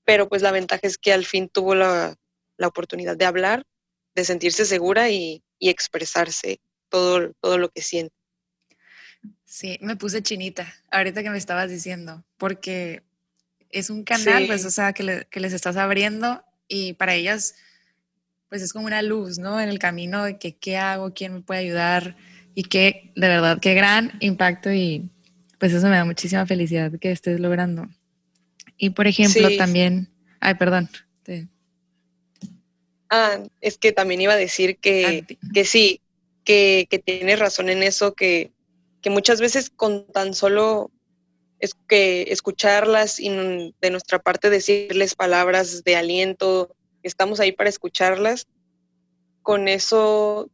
[0.05, 2.15] pero pues la ventaja es que al fin tuvo la,
[2.57, 3.65] la oportunidad de hablar
[4.13, 6.59] de sentirse segura y, expresarse
[6.89, 8.15] todo, todo lo que siente.
[9.45, 13.03] Sí, me puse chinita ahorita que me estabas diciendo, porque
[13.71, 17.55] es un canal, pues, o sea, que, les estás abriendo y para ellas,
[18.49, 19.59] pues es como una luz, ¿no?
[19.61, 22.15] En el camino de que qué hago, quién me puede ayudar
[22.55, 25.09] y que, de verdad, qué gran impacto y
[25.59, 27.87] pues eso me da muchísima felicidad que estés logrando.
[28.77, 30.89] Y por ejemplo, también, ay, perdón.
[33.09, 36.01] Ah, es que también iba a decir que, que sí,
[36.45, 38.51] que, que tienes razón en eso, que,
[39.01, 40.91] que muchas veces con tan solo
[41.61, 43.29] es que escucharlas y
[43.79, 48.47] de nuestra parte decirles palabras de aliento, estamos ahí para escucharlas,
[49.43, 50.49] con eso,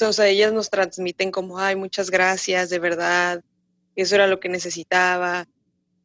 [0.00, 3.42] o sea, ellas nos transmiten como, ay, muchas gracias, de verdad,
[3.94, 5.46] eso era lo que necesitaba.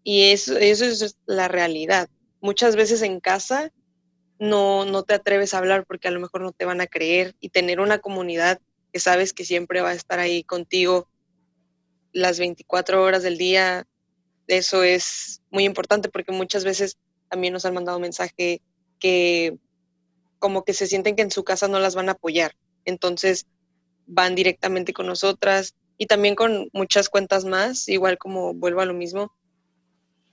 [0.03, 2.09] Y eso, eso es la realidad.
[2.41, 3.71] Muchas veces en casa
[4.37, 7.35] no, no te atreves a hablar porque a lo mejor no te van a creer
[7.39, 8.59] y tener una comunidad
[8.91, 11.07] que sabes que siempre va a estar ahí contigo
[12.13, 13.85] las 24 horas del día,
[14.47, 16.97] eso es muy importante porque muchas veces
[17.29, 18.61] también nos han mandado mensaje
[18.99, 19.57] que
[20.39, 22.55] como que se sienten que en su casa no las van a apoyar.
[22.85, 23.47] Entonces
[24.05, 28.93] van directamente con nosotras y también con muchas cuentas más, igual como vuelvo a lo
[28.93, 29.33] mismo,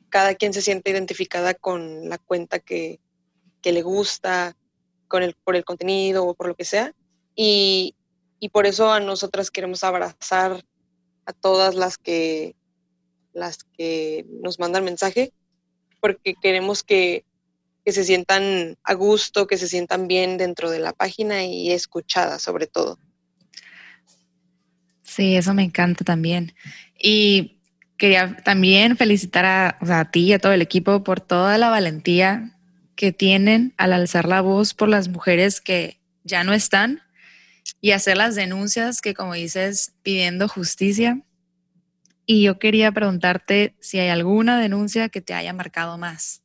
[0.08, 2.98] cada quien se siente identificada con la cuenta que,
[3.62, 4.56] le gusta,
[5.06, 6.92] con el, por el contenido o por lo que sea.
[7.36, 7.94] Y,
[8.40, 10.64] y por eso a nosotras queremos abrazar
[11.26, 12.54] a todas las que
[13.32, 15.32] las que nos mandan mensaje,
[16.00, 17.24] porque queremos que,
[17.84, 22.42] que, se sientan a gusto, que se sientan bien dentro de la página y escuchadas
[22.42, 22.98] sobre todo.
[25.02, 26.54] Sí, eso me encanta también.
[26.98, 27.60] Y
[27.96, 32.56] quería también felicitar a, a ti y a todo el equipo por toda la valentía
[32.96, 37.02] que tienen al alzar la voz por las mujeres que ya no están
[37.80, 41.22] y hacer las denuncias que, como dices, pidiendo justicia.
[42.26, 46.42] Y yo quería preguntarte si hay alguna denuncia que te haya marcado más.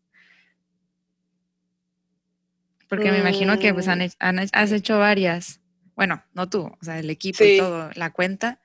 [2.88, 5.60] Porque me imagino que pues, han, has hecho varias.
[5.96, 8.60] Bueno, no tú, o sea, el equipo y todo, la cuenta.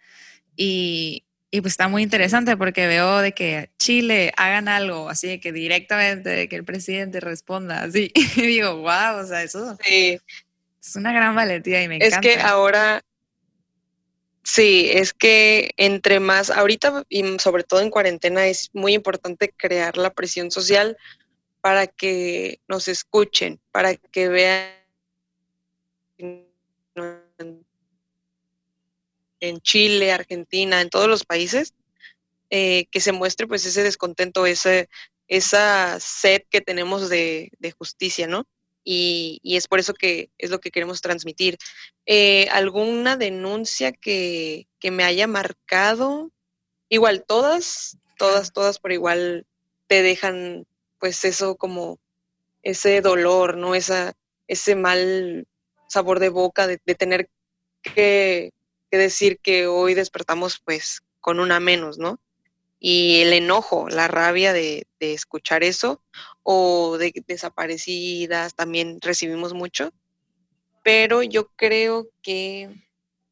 [0.57, 5.41] Y, y, pues está muy interesante porque veo de que Chile hagan algo, así de
[5.41, 8.13] que directamente, de que el presidente responda así.
[8.37, 9.77] Y digo, wow, o sea, eso
[10.83, 12.17] es una gran valentía y me encanta.
[12.17, 13.03] Es que ahora
[14.43, 19.97] Sí, es que entre más, ahorita y sobre todo en cuarentena es muy importante crear
[19.99, 20.97] la presión social
[21.61, 24.73] para que nos escuchen, para que vean
[29.41, 31.75] en Chile, Argentina, en todos los países,
[32.49, 34.89] eh, que se muestre pues ese descontento, ese,
[35.29, 38.47] esa sed que tenemos de, de justicia, ¿no?
[38.85, 41.59] Y, es por eso que es lo que queremos transmitir.
[42.07, 46.31] Eh, ¿Alguna denuncia que, me haya marcado?
[46.89, 49.47] Igual, todas, todas, todas por igual
[49.87, 50.67] te dejan
[50.99, 51.99] pues eso como
[52.63, 53.75] ese dolor, ¿no?
[53.75, 54.15] Esa,
[54.49, 55.47] ese mal
[55.89, 57.29] sabor de boca de, tener
[57.83, 58.53] que,
[58.91, 62.21] que, decir que hoy despertamos pues con una menos, ¿no?
[62.81, 66.03] y el enojo, la rabia de, escuchar eso
[66.43, 69.93] o de desaparecidas también recibimos mucho,
[70.83, 72.71] pero yo creo que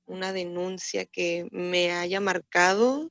[0.07, 3.11] una denuncia que me haya marcado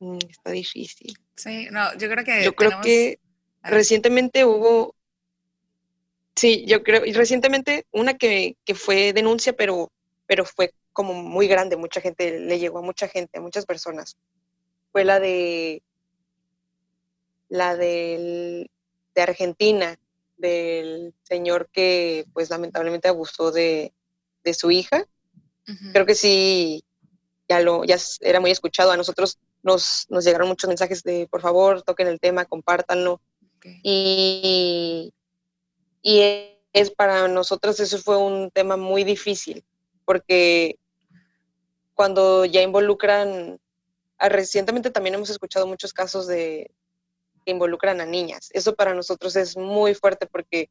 [0.00, 1.14] mm, está difícil.
[1.36, 3.18] Sí, no, yo creo que yo creo que
[3.62, 4.94] recientemente hubo
[6.36, 9.90] sí, yo creo y recientemente una que, que fue denuncia, pero
[10.26, 14.16] pero fue como muy grande, mucha gente, le llegó a mucha gente, a muchas personas.
[14.90, 15.82] Fue la de
[17.52, 18.66] la de
[19.14, 19.98] Argentina,
[20.38, 23.92] del señor que pues lamentablemente abusó de,
[24.54, 25.06] su hija.
[25.92, 26.82] Creo que sí,
[27.48, 28.90] ya lo, ya era muy escuchado.
[28.90, 33.20] A nosotros nos, nos llegaron muchos mensajes de por favor, toquen el tema, compártanlo.
[33.82, 35.12] Y,
[36.00, 36.20] y
[36.72, 39.62] es para nosotros eso fue un tema muy difícil,
[40.06, 40.78] porque
[41.94, 43.60] cuando ya involucran,
[44.16, 46.70] ah, recientemente también hemos escuchado muchos casos de
[47.44, 48.50] que involucran a niñas.
[48.52, 50.70] Eso para nosotros es muy fuerte porque,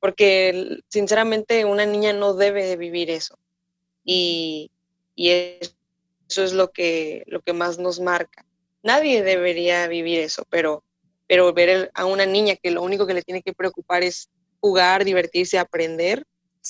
[0.00, 3.38] porque sinceramente una niña no debe de vivir eso.
[4.04, 4.70] Y,
[5.14, 8.44] y eso es lo que, lo que más nos marca.
[8.82, 10.84] Nadie debería vivir eso, pero,
[11.26, 14.28] pero ver a una niña que lo único que le tiene que preocupar es
[14.60, 16.24] jugar, divertirse, aprender,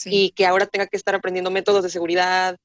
[0.04, 2.58] y que ahora tenga que estar aprendiendo métodos de seguridad,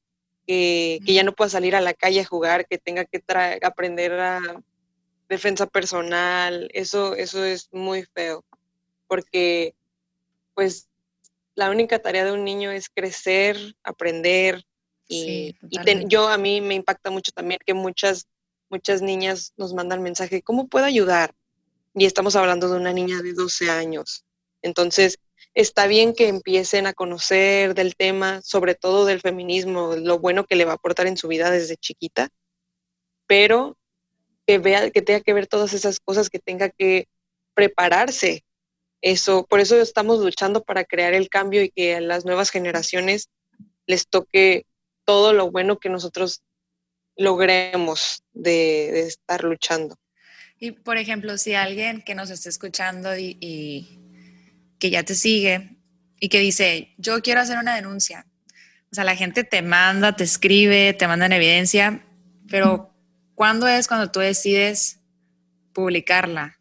[0.45, 3.21] que, ya no pueda salir a la calle a jugar, que tenga que
[3.61, 4.61] aprender a
[5.31, 8.43] defensa personal, eso, eso es muy feo,
[9.07, 9.73] porque
[10.53, 10.89] pues
[11.55, 14.65] la única tarea de un niño es crecer, aprender
[15.07, 15.55] y,
[16.07, 18.27] yo a mí me impacta mucho también que muchas,
[18.69, 21.33] muchas niñas nos mandan mensaje, ¿cómo puedo ayudar?
[21.93, 24.25] Y estamos hablando de una niña de 12 años.
[24.61, 25.17] Entonces,
[25.53, 30.55] está bien que empiecen a conocer del tema, sobre todo del feminismo, lo bueno que
[30.55, 32.29] le va a aportar en su vida desde chiquita,
[33.27, 33.77] pero
[34.51, 37.07] que vea, que tenga que ver todas esas cosas, que tenga que
[37.53, 38.43] prepararse.
[39.01, 43.29] Eso, por eso estamos luchando para crear el cambio y que a las nuevas generaciones
[43.87, 44.65] les toque
[45.05, 46.41] todo lo bueno que nosotros
[47.15, 49.95] logremos de, estar luchando.
[50.59, 53.97] Y por ejemplo, si alguien que nos está escuchando y
[54.79, 55.77] que ya te sigue
[56.19, 58.27] y que dice, yo quiero hacer una denuncia.
[58.91, 62.05] O sea, la gente te manda, te escribe, te manda en evidencia,
[62.49, 62.90] pero
[63.41, 64.99] ¿cuándo es cuando tú decides
[65.73, 66.59] publicarla?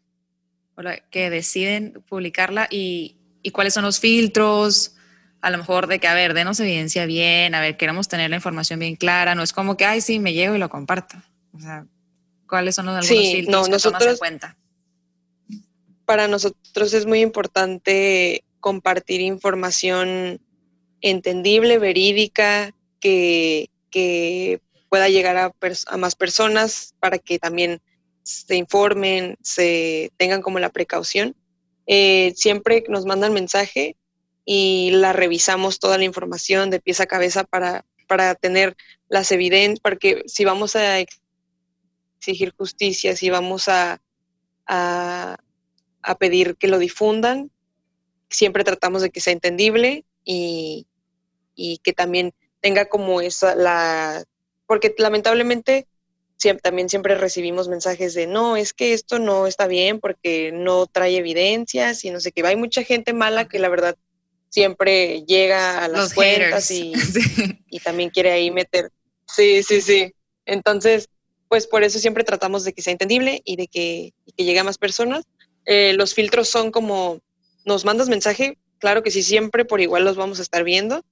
[1.11, 4.95] que deciden publicarla y, y cuáles son los filtros,
[5.41, 8.37] a lo mejor de que, a ver, denos evidencia bien, a ver, queremos tener la
[8.37, 11.17] información bien clara, no es como que, ay, sí, me llego y lo comparto.
[11.53, 11.85] O sea,
[12.49, 14.57] ¿cuáles son los algunos filtros que nosotros, tomas en cuenta?
[16.05, 20.41] Para nosotros es muy importante compartir información
[21.01, 24.61] entendible, verídica, que, que
[24.91, 25.53] pueda llegar a,
[25.87, 27.81] a, más personas para que también
[28.23, 31.33] se informen, se tengan como la precaución.
[31.87, 33.95] Eh, siempre nos mandan mensaje
[34.43, 38.75] y la revisamos toda la información de pieza a cabeza para, para tener
[39.07, 40.99] las evidencias, porque si vamos a
[42.19, 44.01] exigir justicia, si vamos a,
[44.67, 45.37] a,
[46.19, 47.49] pedir que lo difundan,
[48.29, 50.85] siempre tratamos de que sea entendible y,
[51.55, 54.25] y que también tenga como esa, la,
[54.71, 55.85] porque lamentablemente
[56.63, 61.17] también siempre recibimos mensajes de, no, es que esto no está bien porque no trae
[61.17, 62.41] evidencias y no sé qué.
[62.47, 63.97] Hay mucha gente mala que la verdad
[64.47, 66.93] siempre llega a las cuentas y,
[67.69, 68.91] y, también quiere ahí meter.
[69.27, 70.13] Sí, sí, sí.
[70.45, 71.09] Entonces,
[71.49, 74.77] pues por eso siempre tratamos de que sea entendible y de que, llegue a más
[74.77, 75.25] personas.
[75.65, 77.19] Eh, los filtros son como,
[77.65, 81.03] nos mandas mensaje, claro que sí, siempre por igual los vamos a estar viendo.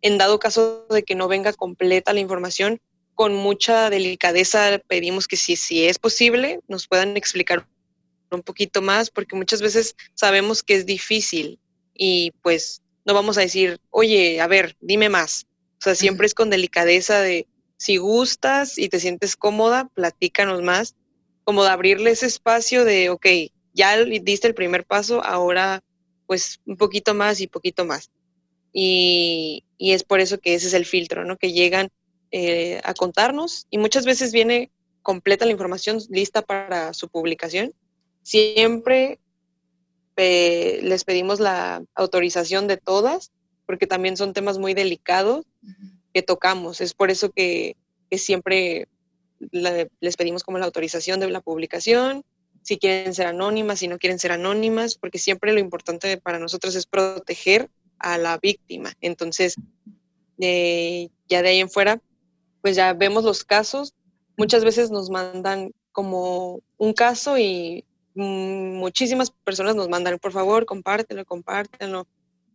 [0.00, 2.80] En dado caso de que no venga completa la información,
[3.14, 7.66] con mucha delicadeza pedimos que si, si es posible nos puedan explicar
[8.30, 11.58] un poquito más, porque muchas veces sabemos que es difícil
[11.94, 15.46] y pues no vamos a decir, oye, a ver, dime más.
[15.78, 17.46] O sea, siempre es con delicadeza de,
[17.76, 20.94] si gustas y te sientes cómoda, platícanos más,
[21.44, 23.26] como de abrirle ese espacio de, ok,
[23.74, 25.82] ya diste el primer paso, ahora
[26.26, 28.10] pues un poquito más y poquito más.
[28.72, 31.36] Y, y es por eso que ese es el filtro, ¿no?
[31.36, 31.90] Que llegan
[32.32, 34.70] eh, a contarnos y muchas veces viene
[35.02, 37.72] completa la información lista para su publicación.
[38.22, 39.18] Siempre
[40.16, 43.32] les pedimos la autorización de todas,
[43.66, 45.44] porque también son temas muy delicados
[46.12, 46.80] que tocamos.
[46.80, 47.76] Es por eso que,
[48.12, 48.88] siempre
[49.50, 52.24] les pedimos como la autorización de la publicación,
[52.62, 56.74] si quieren ser anónimas, si no quieren ser anónimas, porque siempre lo importante para nosotros
[56.76, 58.92] es proteger a la víctima.
[59.00, 59.56] Entonces,
[60.38, 62.00] eh, ya de ahí en fuera,
[62.62, 63.92] pues ya vemos los casos.
[64.38, 70.66] Muchas veces nos mandan como un caso y Mm, muchísimas personas nos mandan, por favor,
[70.66, 72.06] compártelo, compártelo.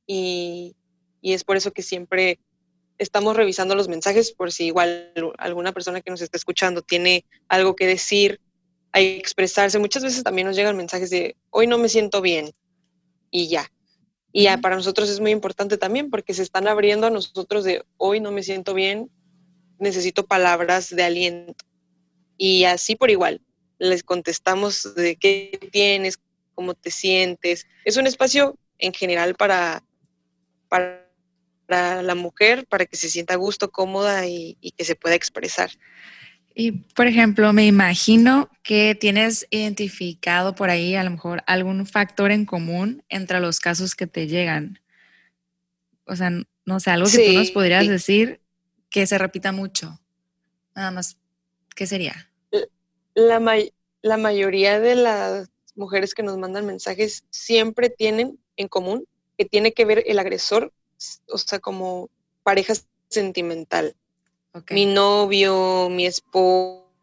[0.06, 0.76] Y,
[1.22, 2.40] y es por eso que siempre
[2.98, 7.76] estamos revisando los mensajes por si igual alguna persona que nos está escuchando tiene algo
[7.76, 8.40] que decir,
[8.92, 9.80] hay que expresarse.
[9.80, 12.52] Muchas veces también nos llegan mensajes de hoy no me siento bien
[13.32, 13.72] y ya.
[14.32, 17.84] Y ya para nosotros es muy importante también porque se están abriendo a nosotros de
[17.98, 19.10] hoy no me siento bien,
[19.80, 21.66] necesito palabras de aliento.
[22.38, 23.42] Y así por igual,
[23.80, 26.20] les contestamos de qué tienes,
[26.56, 27.68] cómo te sientes.
[27.86, 29.84] Es un espacio en general para,
[30.70, 31.06] para,
[31.70, 35.70] la mujer, para que se sienta a gusto, cómoda y, que se pueda expresar.
[36.56, 42.32] Y, por ejemplo, me imagino que tienes identificado por ahí a lo mejor algún factor
[42.32, 44.80] en común entre los casos que te llegan.
[46.06, 46.32] O sea,
[46.66, 48.40] no sé, algo que tú nos podrías decir
[48.90, 50.00] que se repita mucho.
[50.76, 51.18] Nada más,
[51.76, 52.30] ¿qué sería?
[53.14, 53.40] la,
[54.02, 59.72] la mayoría de las mujeres que nos mandan mensajes siempre tienen en común que tiene
[59.74, 60.74] que ver el agresor,
[61.32, 62.10] o sea, como
[62.44, 62.74] pareja
[63.10, 63.96] sentimental.
[64.72, 67.00] Mi novio, mi esposo,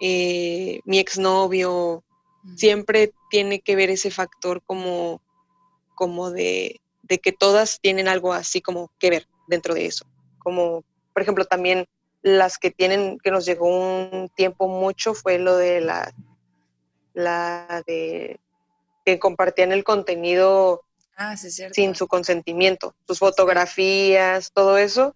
[0.00, 2.04] eh, mi exnovio,
[2.42, 2.56] mm.
[2.56, 5.22] siempre tiene que ver ese factor como,
[5.94, 10.06] como de, de que todas tienen algo así como que ver dentro de eso.
[10.38, 11.86] Como, por ejemplo, también
[12.22, 16.12] las que tienen, que nos llegó un tiempo mucho fue lo de la,
[17.12, 18.40] la de
[19.04, 20.82] que compartían el contenido
[21.16, 25.14] ah, sin su consentimiento, sus fotografías, todo eso.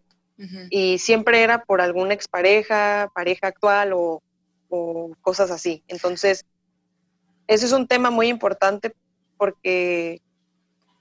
[0.69, 4.21] Y siempre era por alguna expareja, pareja actual o,
[4.69, 5.85] o cosas así.
[5.87, 6.45] Entonces,
[7.47, 8.95] ese es un tema muy importante
[9.37, 10.21] porque,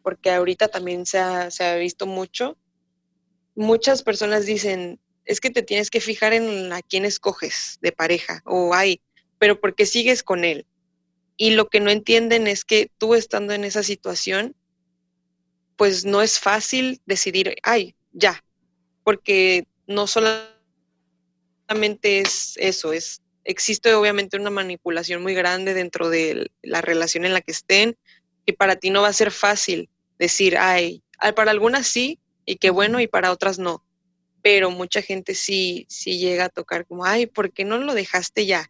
[0.04, 2.58] porque ahorita también se ha, se ha visto mucho.
[3.56, 8.42] Muchas personas dicen, es que te tienes que fijar en a quién escoges de pareja
[8.46, 9.02] o hay,
[9.40, 10.66] pero porque sigues con él.
[11.38, 14.56] Y lo que no entienden es que tú estando en esa situación,
[15.76, 18.44] pues no es fácil decidir, ay, ya,
[19.04, 20.50] porque no solamente
[22.20, 27.42] es eso, es existe obviamente una manipulación muy grande dentro de la relación en la
[27.42, 27.98] que estén
[28.46, 31.04] y para ti no va a ser fácil decir, ay,
[31.36, 33.84] para algunas sí y qué bueno y para otras no
[34.44, 38.46] pero mucha gente sí, sí llega a tocar como, ay, ¿por qué no lo dejaste
[38.46, 38.70] ya?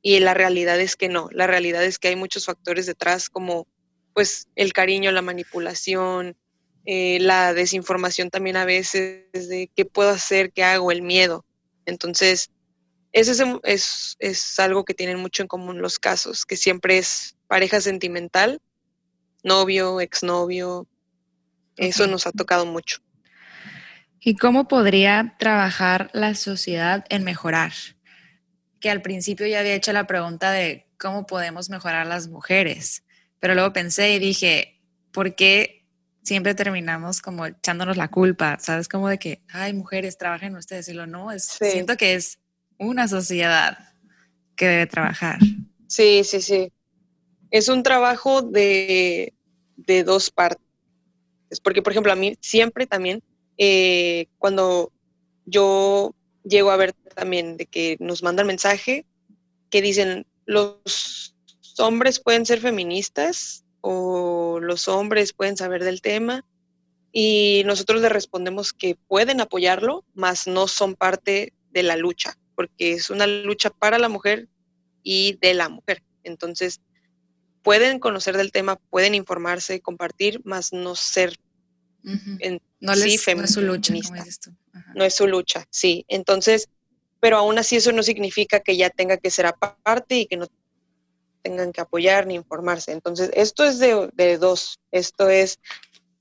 [0.00, 3.66] y la realidad es que no, la realidad es que hay muchos factores detrás como
[4.14, 6.36] pues el cariño, la manipulación,
[6.86, 11.44] eh, la desinformación también a veces de qué puedo hacer, qué hago, el miedo.
[11.84, 12.50] Entonces,
[13.12, 17.80] eso es, es, algo que tienen mucho en común los casos, que siempre es pareja
[17.80, 18.60] sentimental,
[19.42, 20.86] novio, exnovio,
[21.78, 22.98] eso nos ha tocado mucho.
[24.20, 27.72] ¿Y cómo podría trabajar la sociedad en mejorar?
[28.80, 33.04] Que al principio ya había hecho la pregunta de cómo podemos mejorar las mujeres,
[33.40, 34.80] pero luego pensé y dije,
[35.12, 35.86] ¿por qué
[36.22, 38.58] siempre terminamos como echándonos la culpa?
[38.60, 38.88] ¿Sabes?
[38.88, 40.88] Como de que, ay, mujeres, trabajen ustedes.
[40.88, 42.38] Y lo no, es, siento que es
[42.78, 43.78] una sociedad
[44.56, 45.38] que debe trabajar.
[45.86, 46.72] Sí, sí, sí.
[47.50, 49.32] Es un trabajo de,
[49.76, 50.67] de dos partes.
[51.62, 53.22] Porque, por ejemplo, a mí siempre también
[53.56, 54.92] eh, cuando
[55.46, 59.04] yo llego a ver también de que nos mandan mensaje
[59.70, 61.34] que dicen los
[61.78, 66.44] hombres pueden ser feministas o los hombres pueden saber del tema
[67.12, 72.92] y nosotros le respondemos que pueden apoyarlo, mas no son parte de la lucha, porque
[72.92, 74.48] es una lucha para la mujer
[75.02, 76.02] y de la mujer.
[76.22, 76.80] Entonces,
[77.62, 81.34] pueden conocer del tema, pueden informarse, compartir, mas no ser
[82.80, 83.94] no, es su lucha,
[84.94, 86.04] No es su lucha, sí.
[86.08, 86.68] Entonces,
[87.20, 90.46] pero aún así eso no significa que ya tenga que ser aparte y que no
[91.42, 92.92] tengan que apoyar ni informarse.
[92.92, 94.78] Entonces, esto es de, dos.
[94.90, 95.58] Esto es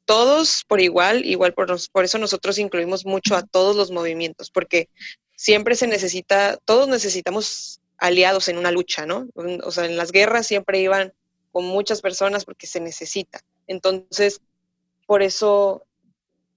[0.05, 4.89] todos por igual, igual por, por eso nosotros incluimos mucho a todos los movimientos, porque
[5.35, 9.27] siempre se necesita, todos necesitamos aliados en una lucha, ¿no?
[9.63, 11.13] O sea, en las guerras siempre iban
[11.57, 13.39] con muchas personas porque se necesita.
[13.65, 14.41] Entonces,
[15.07, 15.87] por eso,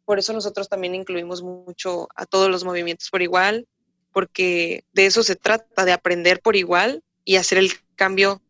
[0.05, 3.67] por eso nosotros también incluimos mucho a todos los movimientos por igual,
[4.13, 8.43] porque de eso se trata, de aprender por igual y hacer el cambio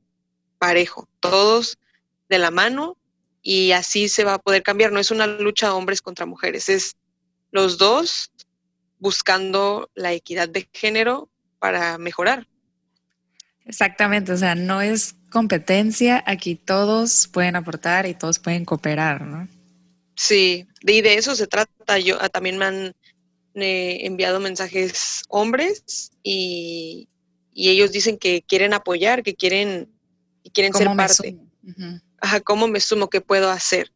[0.59, 1.79] parejo, todos
[2.29, 2.97] de la mano
[3.43, 4.91] y así se va a poder cambiar.
[4.91, 6.97] No es una lucha hombres contra mujeres, es
[7.53, 8.33] los dos
[8.99, 11.31] buscando la equidad de género
[11.61, 12.49] para mejorar.
[13.67, 19.49] Exactamente, o sea, no es competencia, aquí todos pueden aportar y todos pueden cooperar, ¿no?
[20.16, 21.99] Sí, y de eso se trata.
[21.99, 22.95] Yo ah, también me han
[23.55, 27.09] eh, enviado mensajes hombres y,
[27.53, 29.91] ellos dicen que quieren apoyar, que quieren,
[30.55, 31.37] quieren ser parte.
[32.20, 33.11] Ajá, ¿cómo me sumo?
[33.11, 33.93] ¿Qué puedo hacer?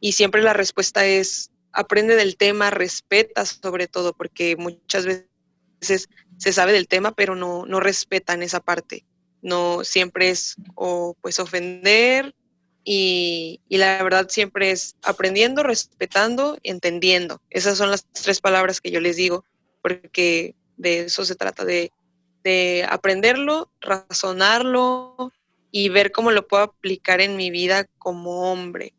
[0.00, 6.08] Y siempre la respuesta es aprende del tema, respeta sobre todo, porque muchas veces
[6.38, 9.04] se sabe del tema, pero no, no respetan esa parte.
[9.46, 12.34] No siempre es o pues ofender
[12.82, 17.40] y, la verdad siempre es aprendiendo, respetando, entendiendo.
[17.48, 19.44] Esas son las tres palabras que yo les digo,
[19.82, 21.92] porque de eso se trata, de,
[22.88, 25.32] aprenderlo, razonarlo
[25.70, 28.94] y ver cómo lo puedo aplicar en mi vida como hombre.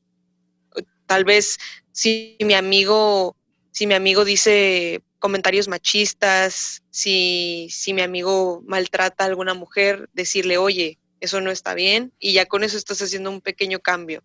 [1.05, 1.57] Tal vez
[1.91, 3.35] si mi amigo,
[3.77, 10.57] si mi amigo dice comentarios machistas, si, si mi amigo maltrata a alguna mujer, decirle,
[10.57, 14.23] oye, eso no está bien y ya con eso estás haciendo un pequeño cambio.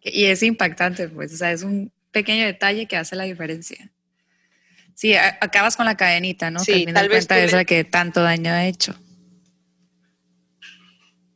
[0.00, 3.92] Y es impactante, pues, o sea, es un pequeño detalle que hace la diferencia.
[4.94, 6.60] Sí, acabas con la cadenita, ¿no?
[6.60, 8.94] Sí, tal vez de que tanto daño ha hecho.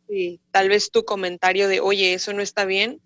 [0.09, 2.99] Sí, tal vez tu comentario de, oye, eso no está bien,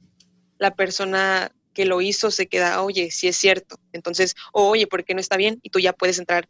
[0.59, 3.79] la persona que lo hizo se queda, oye, sí es cierto.
[3.93, 5.59] Entonces, oye, ¿por qué no está bien?
[5.63, 6.49] Y tú ya puedes entrar,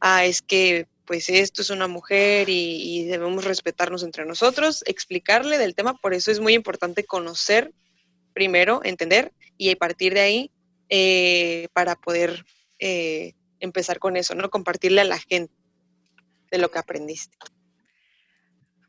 [0.00, 5.74] ah, es que pues esto es una mujer y, debemos respetarnos entre nosotros, explicarle del
[5.74, 7.72] tema, por eso es muy importante conocer
[8.32, 10.50] primero, entender y a partir de ahí
[10.88, 12.44] eh, para poder
[12.78, 14.50] eh, empezar con eso, ¿no?
[14.50, 15.52] Compartirle a la gente
[16.50, 17.36] de lo que aprendiste.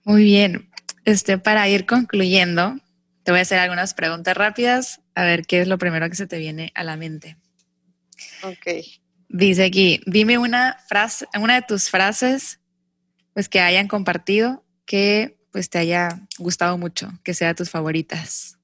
[0.03, 0.69] Muy bien.
[1.03, 2.76] Este, para ir concluyendo,
[3.23, 6.28] te voy a hacer algunas preguntas rápidas, a ver qué es lo primero que se
[6.28, 7.38] te viene a la mente.
[8.43, 8.86] Ok.
[9.30, 12.59] Dice aquí, dime una frase, una de tus frases,
[13.34, 18.55] pues que hayan compartido, que pues te haya gustado mucho, que sea de tus favoritas.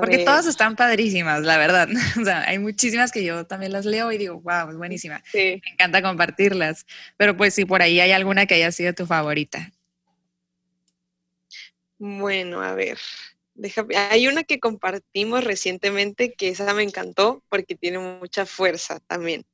[0.00, 1.88] Porque todas están padrísimas, la verdad.
[2.20, 5.22] O sea, hay muchísimas que yo también las leo y digo, wow, es buenísima.
[5.32, 6.86] Me encanta compartirlas.
[7.16, 9.70] Pero pues si por ahí hay alguna que haya sido tu favorita.
[11.98, 12.98] Bueno, a ver.
[13.94, 19.44] Hay una que compartimos recientemente que esa me encantó porque tiene mucha fuerza también.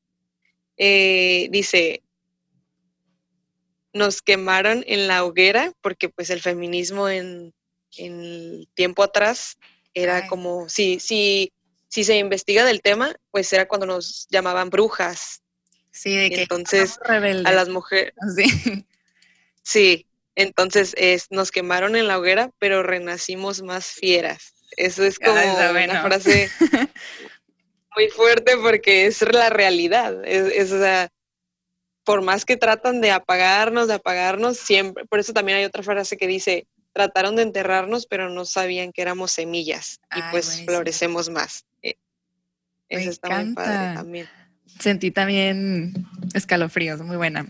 [0.77, 2.03] Eh, dice,
[3.93, 7.55] nos quemaron en la hoguera porque pues el feminismo en,
[7.97, 9.59] en tiempo atrás
[9.95, 11.53] era como, si, si,
[11.89, 15.43] si se investiga del tema, pues era cuando nos llamaban brujas.
[15.91, 18.15] Sí, de que entonces a las mujeres.
[18.35, 18.87] Sí.
[19.65, 24.55] Sí, Entonces es, nos quemaron en la hoguera, pero renacimos más fieras.
[24.77, 26.51] Eso es como una frase
[27.97, 30.25] muy fuerte porque es la realidad.
[30.25, 30.73] Es,
[32.05, 36.17] por más que tratan de apagarnos, de apagarnos, siempre, por eso también hay otra frase
[36.17, 41.65] que dice, trataron de enterrarnos, pero no sabían que éramos semillas y pues florecemos más.
[41.83, 41.95] Eh,
[42.89, 44.29] eso está muy padre también.
[44.81, 47.47] Sentí también escalofríos, muy buena.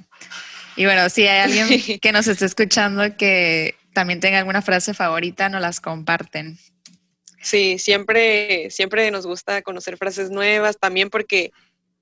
[0.77, 1.69] Y bueno, si hay alguien
[2.01, 6.59] que nos esté escuchando que también tenga alguna frase favorita, nos las comparten.
[7.41, 11.51] Sí, siempre, siempre nos gusta conocer frases nuevas, también porque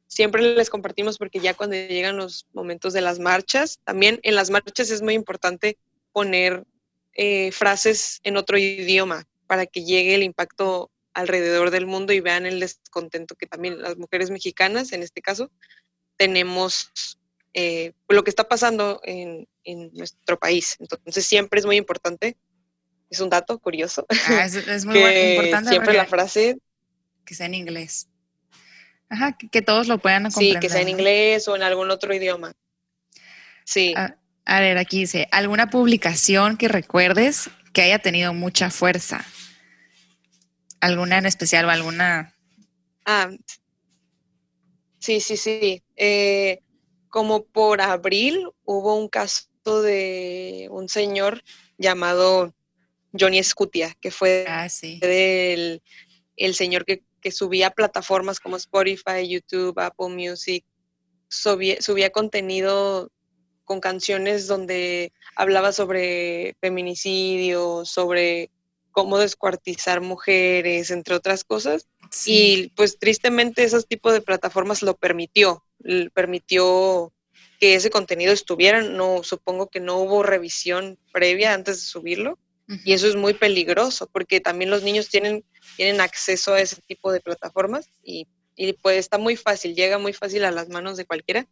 [0.07, 4.51] siempre les compartimos porque ya cuando llegan los momentos de las marchas, también en las
[4.51, 5.79] marchas es muy importante
[6.12, 6.64] poner
[7.14, 12.47] eh, frases en otro idioma para que llegue el impacto alrededor del mundo y vean
[12.47, 15.51] el descontento que también las mujeres mexicanas, en este caso,
[16.16, 17.18] tenemos
[17.55, 19.46] eh, lo que está pasando en,
[19.92, 20.76] nuestro país.
[20.80, 22.36] Entonces siempre es muy importante,
[23.09, 24.07] es un dato curioso.
[24.28, 24.98] Ah, es, muy
[25.32, 25.70] importante.
[25.70, 26.59] Siempre la frase...
[27.24, 28.09] Que sea en inglés.
[29.09, 30.55] Ajá, que, todos lo puedan comprender.
[30.55, 32.53] Sí, que sea en inglés o en algún otro idioma.
[33.64, 33.94] Sí.
[33.96, 39.24] Ah, a ver, aquí dice, ¿alguna publicación que recuerdes que haya tenido mucha fuerza?
[40.80, 42.34] ¿Alguna en especial o alguna?
[43.05, 43.30] Ah,
[44.98, 45.82] sí, sí, sí.
[45.96, 46.61] Eh,
[47.11, 49.48] como por abril hubo un caso
[49.82, 51.42] de un señor
[51.76, 52.54] llamado
[53.18, 54.68] Johnny Scutia, que fue ah,
[55.02, 60.64] el, señor que, subía plataformas como Spotify, YouTube, Apple Music,
[61.28, 63.11] subía contenido
[63.64, 68.50] con canciones donde hablaba sobre feminicidio, sobre
[68.90, 71.86] cómo descuartizar mujeres, entre otras cosas.
[72.26, 75.64] Y pues tristemente esos tipos de plataformas lo permitió,
[76.12, 77.12] permitió
[77.59, 82.39] que ese contenido estuviera, no supongo que no hubo revisión previa antes de subirlo
[82.85, 85.45] y eso es muy peligroso porque también los niños tienen,
[85.76, 90.12] tienen acceso a ese tipo de plataformas y, y pues está muy fácil, llega muy
[90.12, 91.49] fácil a las manos de cualquiera.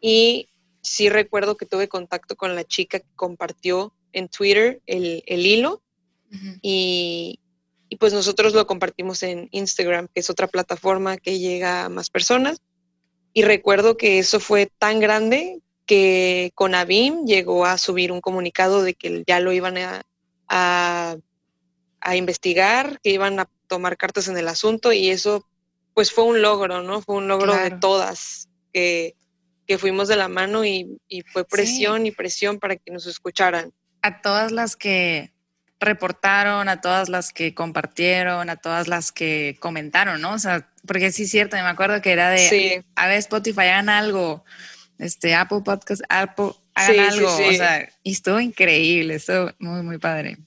[0.00, 0.50] Y
[0.82, 5.82] sí recuerdo que tuve contacto con la chica que compartió en Twitter el, hilo
[6.60, 7.38] y,
[8.00, 12.60] pues nosotros lo compartimos en Instagram, que es otra plataforma que llega a más personas.
[13.32, 18.82] Y recuerdo que eso fue tan grande que con Abim llegó a subir un comunicado
[18.82, 20.02] de que ya lo iban a,
[20.48, 25.46] a, investigar, que iban a tomar cartas en el asunto y eso
[25.94, 27.02] pues fue un logro, ¿no?
[27.02, 29.14] Fue un logro de todas que,
[29.66, 30.98] que fuimos de la mano y,
[31.32, 33.72] fue presión y presión para que nos escucharan.
[34.02, 35.32] A todas las que
[35.82, 40.34] reportaron, a todas las que compartieron, a todas las que comentaron, ¿no?
[40.34, 43.88] O sea, porque sí es cierto, me acuerdo que era de, a ver, Spotify, hagan
[43.88, 44.44] algo,
[44.98, 50.38] este, Apple Podcast, Apple, hagan algo, o sea, y estuvo increíble, estuvo muy, muy padre.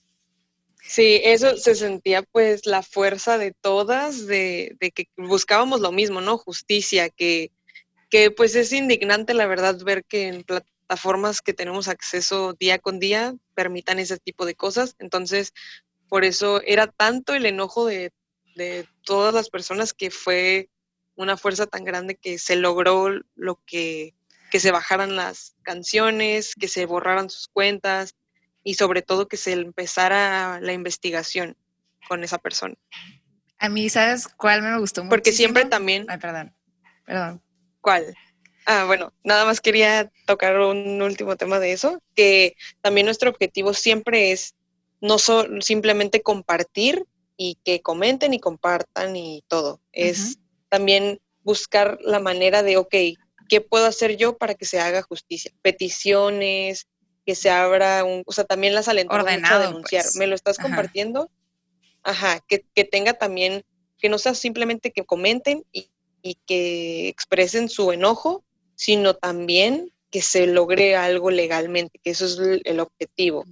[0.87, 6.21] Sí, eso se sentía pues la fuerza de todas, de, de que buscábamos lo mismo,
[6.21, 6.37] ¿no?
[6.37, 7.51] Justicia, que,
[8.09, 10.43] que pues es indignante la verdad ver que en
[10.85, 14.95] plataformas que tenemos acceso día con día permitan ese tipo de cosas.
[14.99, 15.53] Entonces,
[16.07, 18.11] por eso era tanto el enojo de,
[19.03, 20.69] todas las personas que fue
[21.15, 24.15] una fuerza tan grande que se logró lo que,
[24.49, 28.15] que se bajaran las canciones, que se borraran sus cuentas
[28.63, 31.57] y sobre todo que se empezara la investigación
[32.07, 32.75] con esa persona.
[33.59, 35.09] A mí, ¿sabes cuál me gustó mucho?
[35.09, 36.05] Porque siempre también...
[36.07, 36.55] Ay, perdón,
[37.05, 37.43] perdón.
[37.81, 38.15] ¿Cuál?
[38.65, 43.73] Ah, bueno, nada más quería tocar un último tema de eso, que también nuestro objetivo
[43.73, 44.55] siempre es
[45.01, 47.05] no simplemente compartir
[47.37, 50.39] y que comenten y compartan y todo, es
[50.69, 52.95] también buscar la manera de, ok,
[53.49, 55.51] ¿qué puedo hacer yo para que se haga justicia?
[55.61, 56.87] Peticiones,
[57.25, 60.03] que se abra un, o sea, también las alentamos a denunciar.
[60.03, 60.15] Pues.
[60.15, 61.29] ¿Me lo estás compartiendo?
[62.03, 63.65] Ajá, que, que tenga también,
[63.97, 65.89] que no sea simplemente que comenten y,
[66.21, 68.44] y que expresen su enojo,
[68.75, 73.45] sino también que se logre algo legalmente, que eso es el objetivo.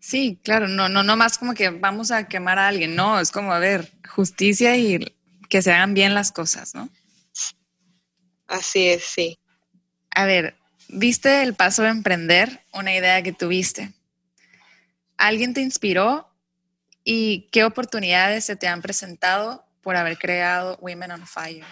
[0.00, 3.30] Sí, claro, no, no, no más como que vamos a quemar a alguien, no, es
[3.30, 5.16] como, a ver, justicia y
[5.48, 6.88] que se hagan bien las cosas, ¿no?
[8.46, 9.38] Así es, sí.
[10.10, 10.56] A ver,
[10.88, 13.92] ¿viste el paso de emprender, una idea que tuviste?
[15.16, 16.28] ¿Alguien te inspiró
[17.04, 21.64] y qué oportunidades se te han presentado por haber creado Women on Fire.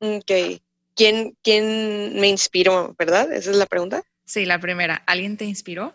[0.00, 0.60] Ok.
[0.96, 3.32] ¿Quién, ¿Quién me inspiró, verdad?
[3.32, 4.02] Esa es la pregunta.
[4.24, 5.02] Sí, la primera.
[5.06, 5.94] ¿Alguien te inspiró?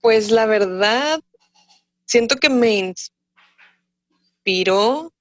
[0.00, 1.20] Pues la verdad,
[2.04, 2.94] siento que me
[4.44, 5.12] inspiró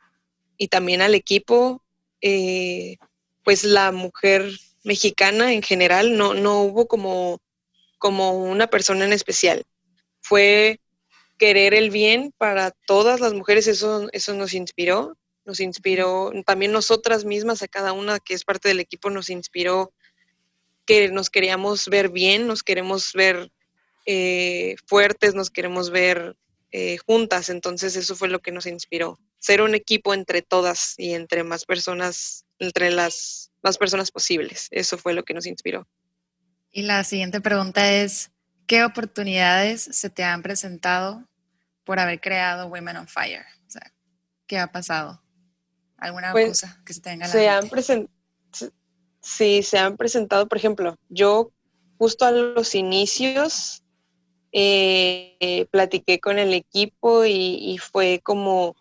[0.57, 1.83] y también al equipo,
[2.21, 2.97] eh,
[3.43, 4.51] pues la mujer
[4.83, 7.39] mexicana en general, no, no hubo como,
[7.97, 9.63] como una persona en especial.
[10.21, 10.79] Fue
[11.37, 15.15] querer el bien para todas las mujeres, eso, eso nos inspiró,
[15.47, 19.93] nos inspiró, también nosotras mismas, a cada una que es parte del equipo, nos inspiró
[20.85, 23.51] que nos queríamos ver bien, nos queremos ver
[24.05, 26.35] eh, fuertes, nos queremos ver
[26.71, 31.13] eh, juntas, entonces eso fue lo que nos inspiró, ser un equipo entre todas y
[31.13, 35.87] entre más personas, entre las más personas posibles, eso fue lo que nos inspiró.
[36.71, 38.31] Y la siguiente pregunta es,
[38.65, 41.25] ¿qué oportunidades se te han presentado
[41.85, 43.45] por haber creado Women on Fire?
[43.65, 43.93] O sea,
[44.45, 45.21] ¿qué ha pasado?
[45.97, 48.07] ¿Alguna pues, cosa que se tenga en la se han
[49.21, 51.51] Sí, se han presentado, por ejemplo, yo
[51.97, 53.83] justo a los inicios
[54.53, 58.75] eh, platiqué con el equipo y, fue como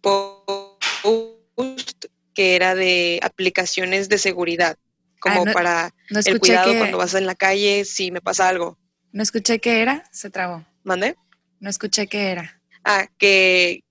[0.00, 4.76] post que era de aplicaciones de seguridad,
[5.20, 5.94] como ah, para
[6.24, 8.78] el cuidado cuando vas en la calle si me pasa algo.
[9.12, 10.64] No escuché qué era, se trabó.
[10.84, 11.16] ¿Mande?
[11.60, 12.62] No escuché qué era.
[12.84, 13.82] Ah, que,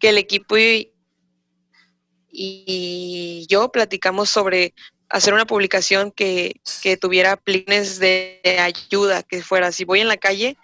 [0.00, 0.56] que el equipo
[2.32, 4.74] y yo platicamos sobre
[5.10, 6.60] hacer una publicación que,
[7.00, 10.56] tuviera planes de, ayuda, que fuera, si voy en la calle,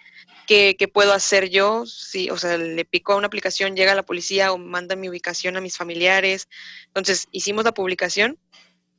[0.47, 1.85] ¿qué, puedo hacer yo?
[1.85, 5.57] Si, o sea, le pico a una aplicación, llega la policía o manda mi ubicación
[5.57, 6.47] a mis familiares.
[6.87, 8.39] Entonces, hicimos la publicación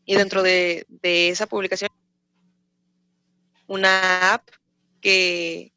[0.05, 1.91] y dentro de, de esa publicación,
[3.67, 4.49] una app
[5.01, 5.73] que,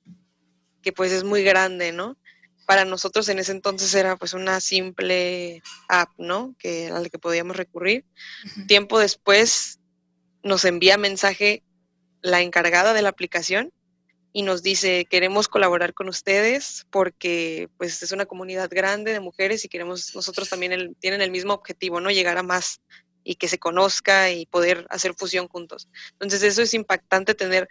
[0.82, 2.18] que pues es muy grande, ¿no?
[2.66, 6.56] Para nosotros en ese entonces era pues una simple app, ¿no?
[6.58, 8.06] Que a la que podíamos recurrir.
[8.68, 9.80] Tiempo después
[10.44, 11.64] nos envía mensaje
[12.22, 13.72] la encargada de la aplicación
[14.34, 19.66] y nos dice, queremos colaborar con ustedes porque pues es una comunidad grande de mujeres
[19.66, 22.12] y queremos, nosotros también tienen el mismo objetivo, ¿no?
[22.12, 22.80] Llegar a más
[23.24, 25.90] y que se conozca y poder hacer fusión juntos.
[26.14, 27.68] Entonces eso es impactante tener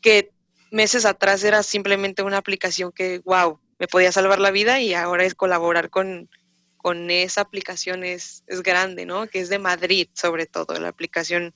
[0.00, 0.30] que
[0.70, 5.24] meses atrás era simplemente una aplicación que, wow, me podía salvar la vida y ahora
[5.24, 6.28] es colaborar con,
[6.76, 9.26] con esa aplicación es, es grande, ¿no?
[9.26, 11.54] Que es de Madrid sobre todo, la aplicación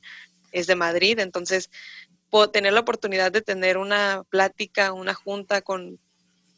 [0.52, 1.70] es de Madrid, entonces
[2.28, 5.98] puedo tener la oportunidad de tener una plática, una junta con,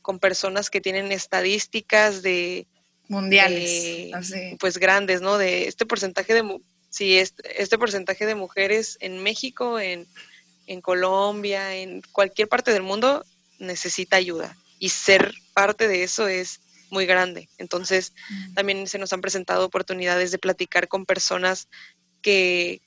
[0.00, 2.66] con personas que tienen estadísticas de
[3.08, 4.10] mundiales,
[4.58, 5.38] pues grandes, ¿no?
[5.38, 6.58] De este porcentaje de
[6.88, 10.06] sí, este, este porcentaje de mujeres en México, en,
[10.66, 13.24] en Colombia, en cualquier parte del mundo
[13.58, 16.60] necesita ayuda y ser parte de eso es
[16.90, 17.48] muy grande.
[17.56, 18.12] Entonces,
[18.56, 21.68] también se nos han presentado oportunidades de platicar con personas
[22.20, 22.82] que,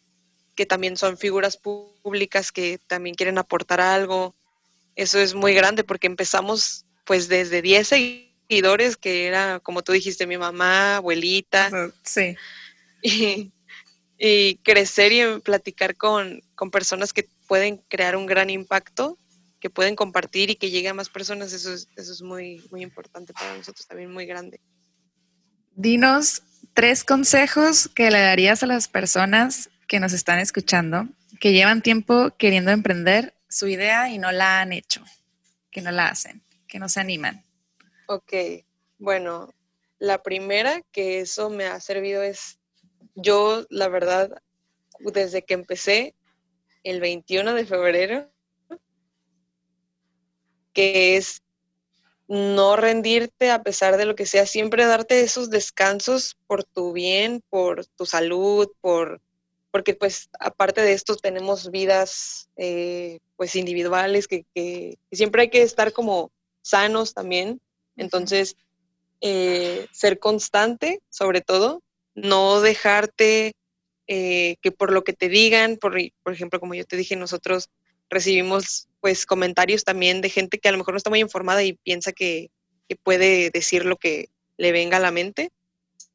[0.68, 4.36] también son figuras públicas, que también quieren aportar algo.
[4.98, 10.28] Eso es muy grande porque empezamos pues desde 10 seguidores, que era, como tú dijiste,
[10.28, 11.72] mi mamá, abuelita.
[12.04, 12.36] Sí.
[13.02, 13.52] Y,
[14.18, 19.20] y crecer y platicar con, con personas que pueden crear un gran impacto
[19.60, 22.82] que pueden compartir y que llegue a más personas, eso es, eso es muy, muy
[22.82, 24.62] importante para nosotros, también muy grande.
[25.76, 26.43] Dinos
[26.74, 31.08] tres consejos que le darías a las personas que nos están escuchando,
[31.39, 35.03] que llevan tiempo queriendo emprender su idea y no la han hecho,
[35.72, 37.45] que no la hacen, que no se animan.
[38.08, 38.34] Ok,
[38.97, 39.53] bueno,
[39.99, 42.60] la primera que eso me ha servido es,
[43.16, 44.41] yo la verdad,
[44.99, 46.16] desde que empecé
[46.84, 48.32] el 21 de febrero,
[50.76, 51.42] que es
[52.28, 57.42] no rendirte a pesar de lo que sea, siempre darte esos descansos por tu bien,
[57.50, 59.22] por tu salud, por
[59.72, 64.46] porque pues aparte de esto tenemos vidas eh, pues individuales que,
[65.12, 67.60] siempre hay que estar como sanos también.
[67.98, 68.56] Entonces,
[69.20, 73.52] eh, ser constante sobre todo, no dejarte
[74.08, 77.70] eh, que por lo que te digan, por, por ejemplo, como yo te dije, nosotros
[78.10, 81.74] recibimos pues comentarios también de gente que a lo mejor no está muy informada y
[81.74, 82.49] piensa que,
[83.03, 85.51] puede decir lo que le venga a la mente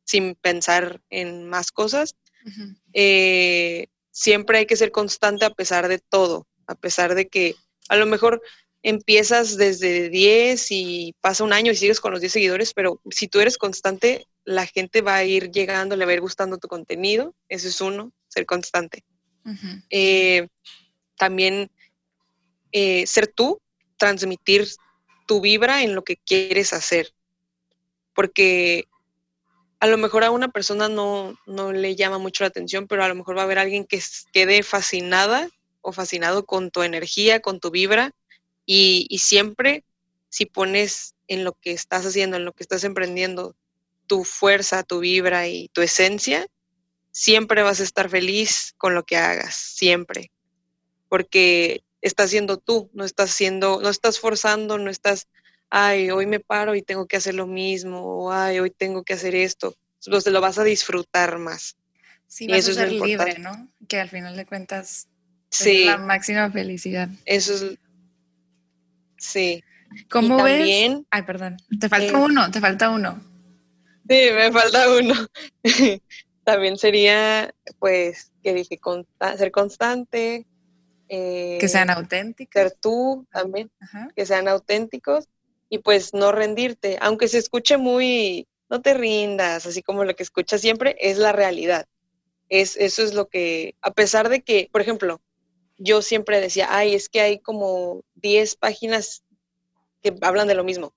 [0.03, 2.17] sin pensar en más cosas.
[2.93, 7.55] Eh, siempre hay que ser constante a pesar de todo, a pesar de que
[7.89, 8.43] a lo mejor
[8.83, 13.29] empiezas desde 10 y pasa un año y sigues con los 10 seguidores, pero si
[13.29, 16.67] tú eres constante, la gente va a ir llegando, le va a ir gustando tu
[16.67, 17.37] contenido.
[17.49, 19.05] Eso es uno, ser constante.
[19.91, 20.49] Eh,
[21.17, 21.71] también
[22.73, 23.61] eh, ser tú,
[23.97, 24.69] transmitir
[25.27, 27.13] tu vibra en lo que quieres hacer.
[28.15, 28.87] Porque
[29.79, 33.15] a lo mejor a una persona no, le llama mucho la atención, pero a lo
[33.15, 34.03] mejor va a haber alguien que
[34.33, 35.49] quede fascinada
[35.81, 38.13] o fascinado con tu energía, con tu vibra.
[38.67, 39.85] Y siempre,
[40.29, 43.57] si pones en lo que estás haciendo, en lo que estás emprendiendo,
[44.07, 46.47] tu fuerza, tu vibra y tu esencia,
[47.13, 50.33] siempre vas a estar feliz con lo que hagas, siempre,
[51.09, 55.29] porque estás siendo tú, no estás siendo, no estás forzando, no estás,
[55.69, 59.15] ay, hoy me paro y tengo que hacer lo mismo, o ay, hoy tengo que
[59.15, 59.75] hacer esto,
[60.05, 61.77] entonces lo vas a disfrutar más.
[62.27, 63.69] Sí, vas a ser libre, ¿no?
[63.89, 65.09] Que al final de cuentas
[65.51, 67.09] es la máxima felicidad.
[67.25, 67.79] Eso es,
[69.19, 69.65] sí.
[70.09, 71.01] ¿Cómo ves?
[71.11, 73.21] Ay, perdón, te falta uno, te falta uno.
[74.09, 75.15] Sí, me falta uno.
[76.45, 78.81] también sería, pues, que dije,
[79.37, 80.47] ser constante.
[81.11, 82.63] Que sean eh, auténticos.
[82.63, 83.71] Ser tú también,
[84.15, 85.29] que sean auténticos
[85.69, 90.23] y pues no rendirte, aunque se escuche muy, no te rindas, así como lo que
[90.23, 91.87] escuchas siempre, es la realidad.
[92.49, 95.21] Es, eso es lo que, a pesar de que, por ejemplo,
[95.79, 99.23] yo siempre decía, ay, es que hay como 10 páginas
[100.03, 100.95] que hablan de lo mismo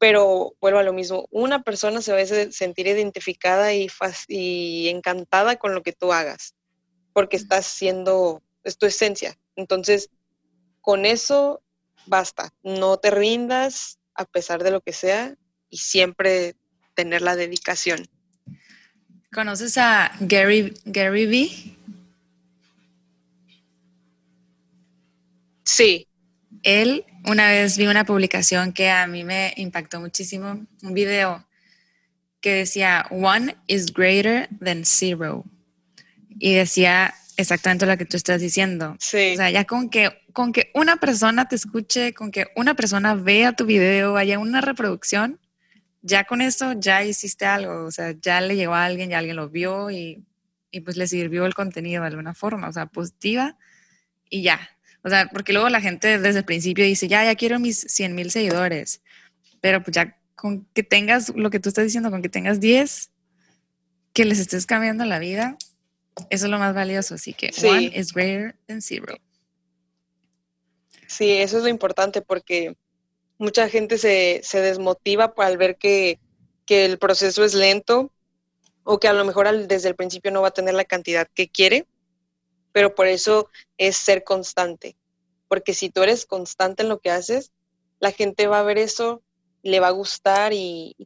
[0.00, 3.86] pero vuelvo a lo mismo, una persona se va a sentir identificada y,
[4.28, 6.54] y encantada con lo que tú hagas,
[7.12, 9.38] porque estás siendo, es tu esencia.
[9.56, 10.10] Entonces,
[10.80, 11.62] con eso
[12.06, 15.34] basta, no te rindas a pesar de lo que sea
[15.68, 16.56] y siempre
[16.94, 18.06] tener la dedicación.
[19.32, 21.76] ¿Conoces a Gary, Gary Vee?
[25.64, 26.06] Sí.
[26.62, 31.46] Él una vez vi una publicación que a mí me impactó muchísimo, un video
[32.40, 35.44] que decía, one is greater than zero.
[36.38, 38.96] Y decía exactamente lo que tú estás diciendo.
[39.00, 39.32] Sí.
[39.32, 43.14] O sea, ya con que, con que una persona te escuche, con que una persona
[43.14, 45.40] vea tu video, haya una reproducción,
[46.02, 47.84] ya con eso ya hiciste algo.
[47.84, 50.24] O sea, ya le llegó a alguien, ya alguien lo vio y,
[50.70, 53.56] y pues le sirvió el contenido de alguna forma, o sea, positiva
[54.28, 54.60] y ya.
[55.02, 58.14] O sea, porque luego la gente desde el principio dice, ya, ya quiero mis 100
[58.14, 59.02] mil seguidores,
[59.60, 63.10] pero pues ya con que tengas lo que tú estás diciendo, con que tengas 10,
[64.12, 65.56] que les estés cambiando la vida,
[66.30, 67.14] eso es lo más valioso.
[67.14, 69.16] Así que one is greater than zero.
[71.06, 72.76] Sí, eso es lo importante porque
[73.38, 76.18] mucha gente se, se desmotiva al ver que,
[76.66, 78.12] que, el proceso es lento
[78.84, 81.48] o que a lo mejor desde el principio no va a tener la cantidad que
[81.48, 81.86] quiere
[82.72, 83.48] pero por eso
[83.78, 84.96] es ser constante,
[85.48, 87.52] porque si tú eres constante en lo que haces,
[87.98, 89.22] la gente va a ver eso,
[89.62, 90.96] le va a gustar y,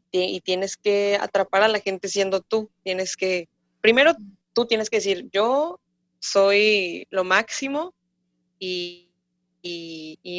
[0.44, 3.48] tienes que atrapar a la gente siendo tú, tienes que,
[3.80, 4.14] primero
[4.54, 5.80] tú tienes que decir, yo
[6.18, 7.94] soy lo máximo
[8.58, 9.10] y,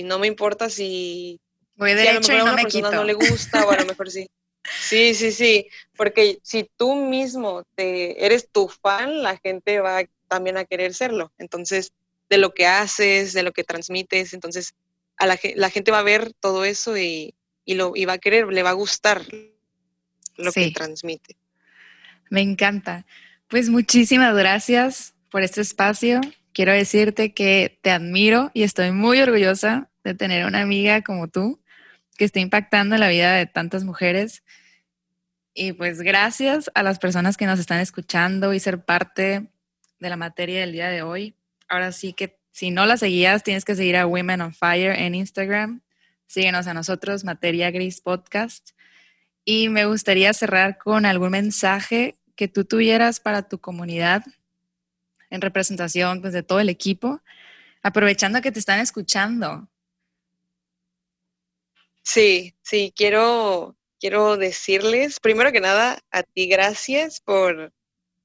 [0.04, 1.40] no me importa si,
[1.76, 4.28] Voy a, lo mejor a una persona no le gusta o a lo mejor sí.
[4.82, 10.58] Sí, sí, sí, porque si tú mismo te eres tu fan, la gente va también
[10.58, 11.32] a querer serlo.
[11.38, 11.92] Entonces,
[12.30, 14.74] de lo que haces, de lo que transmites, entonces
[15.18, 17.36] a la, la gente va a ver todo eso y,
[17.68, 19.24] lo, va a querer, le va a gustar
[20.38, 21.36] lo que transmite.
[22.30, 23.06] Me encanta.
[23.48, 26.20] Pues muchísimas gracias por este espacio.
[26.52, 31.62] Quiero decirte que te admiro y estoy muy orgullosa de tener una amiga como tú
[32.18, 34.44] que está impactando la vida de tantas mujeres.
[35.54, 39.46] Y pues gracias a las personas que nos están escuchando y ser parte
[40.00, 41.36] de la materia del día de hoy.
[41.68, 45.14] Ahora sí que si no la seguías, tienes que seguir a Women on Fire en
[45.14, 45.82] Instagram.
[46.26, 48.72] Síguenos a nosotros, Materia Gris Podcast.
[49.44, 54.24] Y me gustaría cerrar con algún mensaje que tú tuvieras para tu comunidad
[55.30, 57.22] en representación pues, de todo el equipo,
[57.82, 59.68] aprovechando que te están escuchando.
[62.04, 67.74] Sí, sí, quiero, quiero decirles, primero que nada, a ti gracias por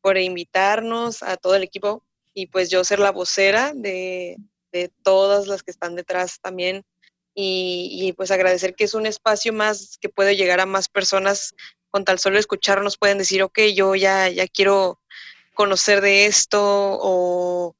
[0.00, 4.36] por invitarnos a todo el equipo y pues yo ser la vocera de,
[5.02, 6.84] todas las que están detrás también
[7.34, 11.54] y, pues agradecer que es un espacio más que puede llegar a más personas
[11.90, 15.00] con tal solo escucharnos pueden decir, ok, yo ya, ya quiero
[15.54, 17.74] conocer de esto o,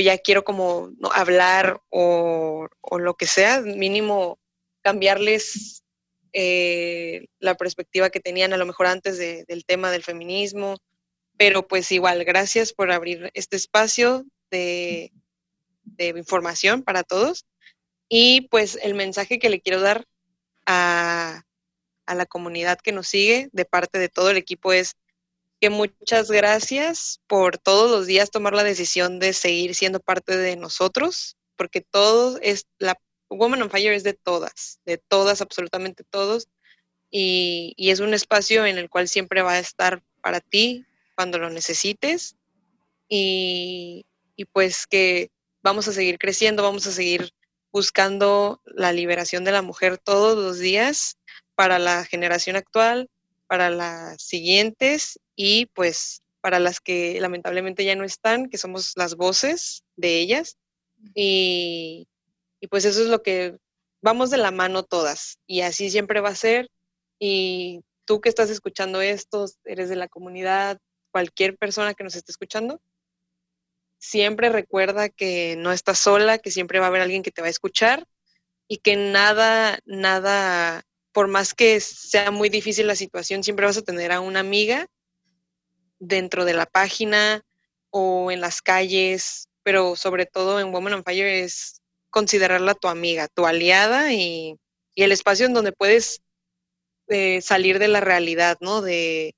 [0.00, 4.38] ya quiero como hablar o, lo que sea, mínimo
[4.82, 5.82] cambiarles
[6.32, 10.76] eh, la perspectiva que tenían a lo mejor antes del tema del feminismo
[11.40, 15.10] pero pues igual, gracias por abrir este espacio de,
[15.98, 17.46] información para todos.
[18.10, 20.04] Y pues el mensaje que le quiero dar
[20.66, 21.44] a,
[22.06, 24.96] a la comunidad que nos sigue de parte de todo el equipo es
[25.60, 30.56] que muchas gracias por todos los días tomar la decisión de seguir siendo parte de
[30.56, 32.98] nosotros, porque todo es, la
[33.28, 36.48] Woman on Fire es de todas, de todas, absolutamente todos,
[37.10, 40.86] y, y es un espacio en el cual siempre va a estar para ti,
[41.20, 42.34] cuando lo necesites
[43.06, 44.06] y,
[44.52, 45.30] pues que
[45.62, 47.34] vamos a seguir creciendo, vamos a seguir
[47.70, 51.18] buscando la liberación de la mujer todos los días
[51.60, 53.10] para la generación actual,
[53.46, 59.14] para las siguientes y pues para las que lamentablemente ya no están, que somos las
[59.14, 60.56] voces de ellas.
[61.14, 62.08] Y,
[62.62, 63.58] y pues eso es lo que
[64.00, 66.70] vamos de la mano todas y así siempre va a ser.
[67.18, 70.78] Y tú que estás escuchando esto, eres de la comunidad,
[71.10, 72.80] cualquier persona que nos esté escuchando,
[73.98, 77.48] siempre recuerda que no estás sola, que siempre va a haber alguien que te va
[77.48, 78.06] a escuchar
[78.66, 83.82] y que nada, nada, por más que sea muy difícil la situación, siempre vas a
[83.82, 84.86] tener a una amiga
[85.98, 87.44] dentro de la página
[87.90, 91.80] o en las calles, pero sobre todo en Woman on Fire es
[92.10, 94.56] considerarla tu amiga, tu aliada y,
[94.96, 96.20] el espacio en donde puedes
[97.08, 98.82] eh, salir de la realidad, ¿no?
[98.82, 99.34] De,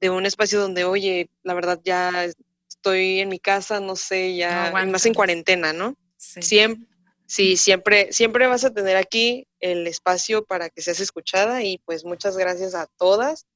[0.00, 2.26] un espacio donde, oye, la verdad ya
[2.68, 5.96] estoy en mi casa, no sé, ya más en cuarentena, ¿no?
[6.16, 6.86] Siempre,
[7.26, 12.04] sí, siempre, siempre vas a tener aquí el espacio para que seas escuchada y pues
[12.04, 13.46] muchas gracias a todas,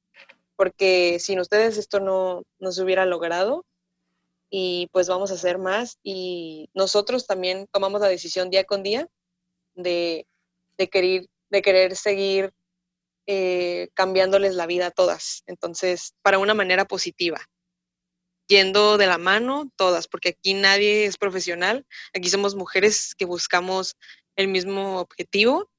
[0.55, 3.63] porque sin ustedes esto no, no se hubiera logrado.
[4.49, 9.07] Y pues vamos a hacer más y nosotros también tomamos la decisión día con día
[9.75, 10.25] de,
[10.91, 12.51] querer, de querer seguir
[13.27, 17.39] eh, cambiándoles la vida a todas, entonces para una manera positiva,
[18.47, 21.85] yendo de la mano todas, porque aquí nadie es profesional,
[22.15, 23.95] aquí somos mujeres que buscamos
[24.35, 25.69] el mismo objetivo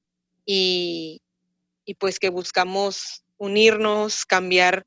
[0.44, 1.22] y,
[1.84, 4.86] y pues que buscamos unirnos, cambiar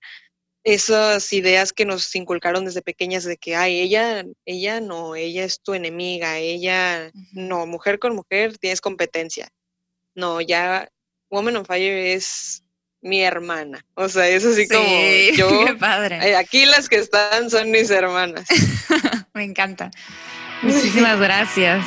[0.64, 5.60] esas ideas que nos inculcaron desde pequeñas de que, ay, ella, ella no, ella es
[5.62, 9.50] tu enemiga, ella, no, mujer con mujer tienes competencia.
[10.16, 10.88] No, ya
[11.30, 12.64] Woman on Fire es
[13.02, 13.84] mi hermana.
[13.96, 14.84] O sea, es así como
[15.36, 15.66] yo.
[15.66, 16.36] Qué padre.
[16.36, 18.46] Aquí las que están son mis hermanas.
[19.34, 19.92] Me encanta.
[20.62, 21.86] Muchísimas gracias.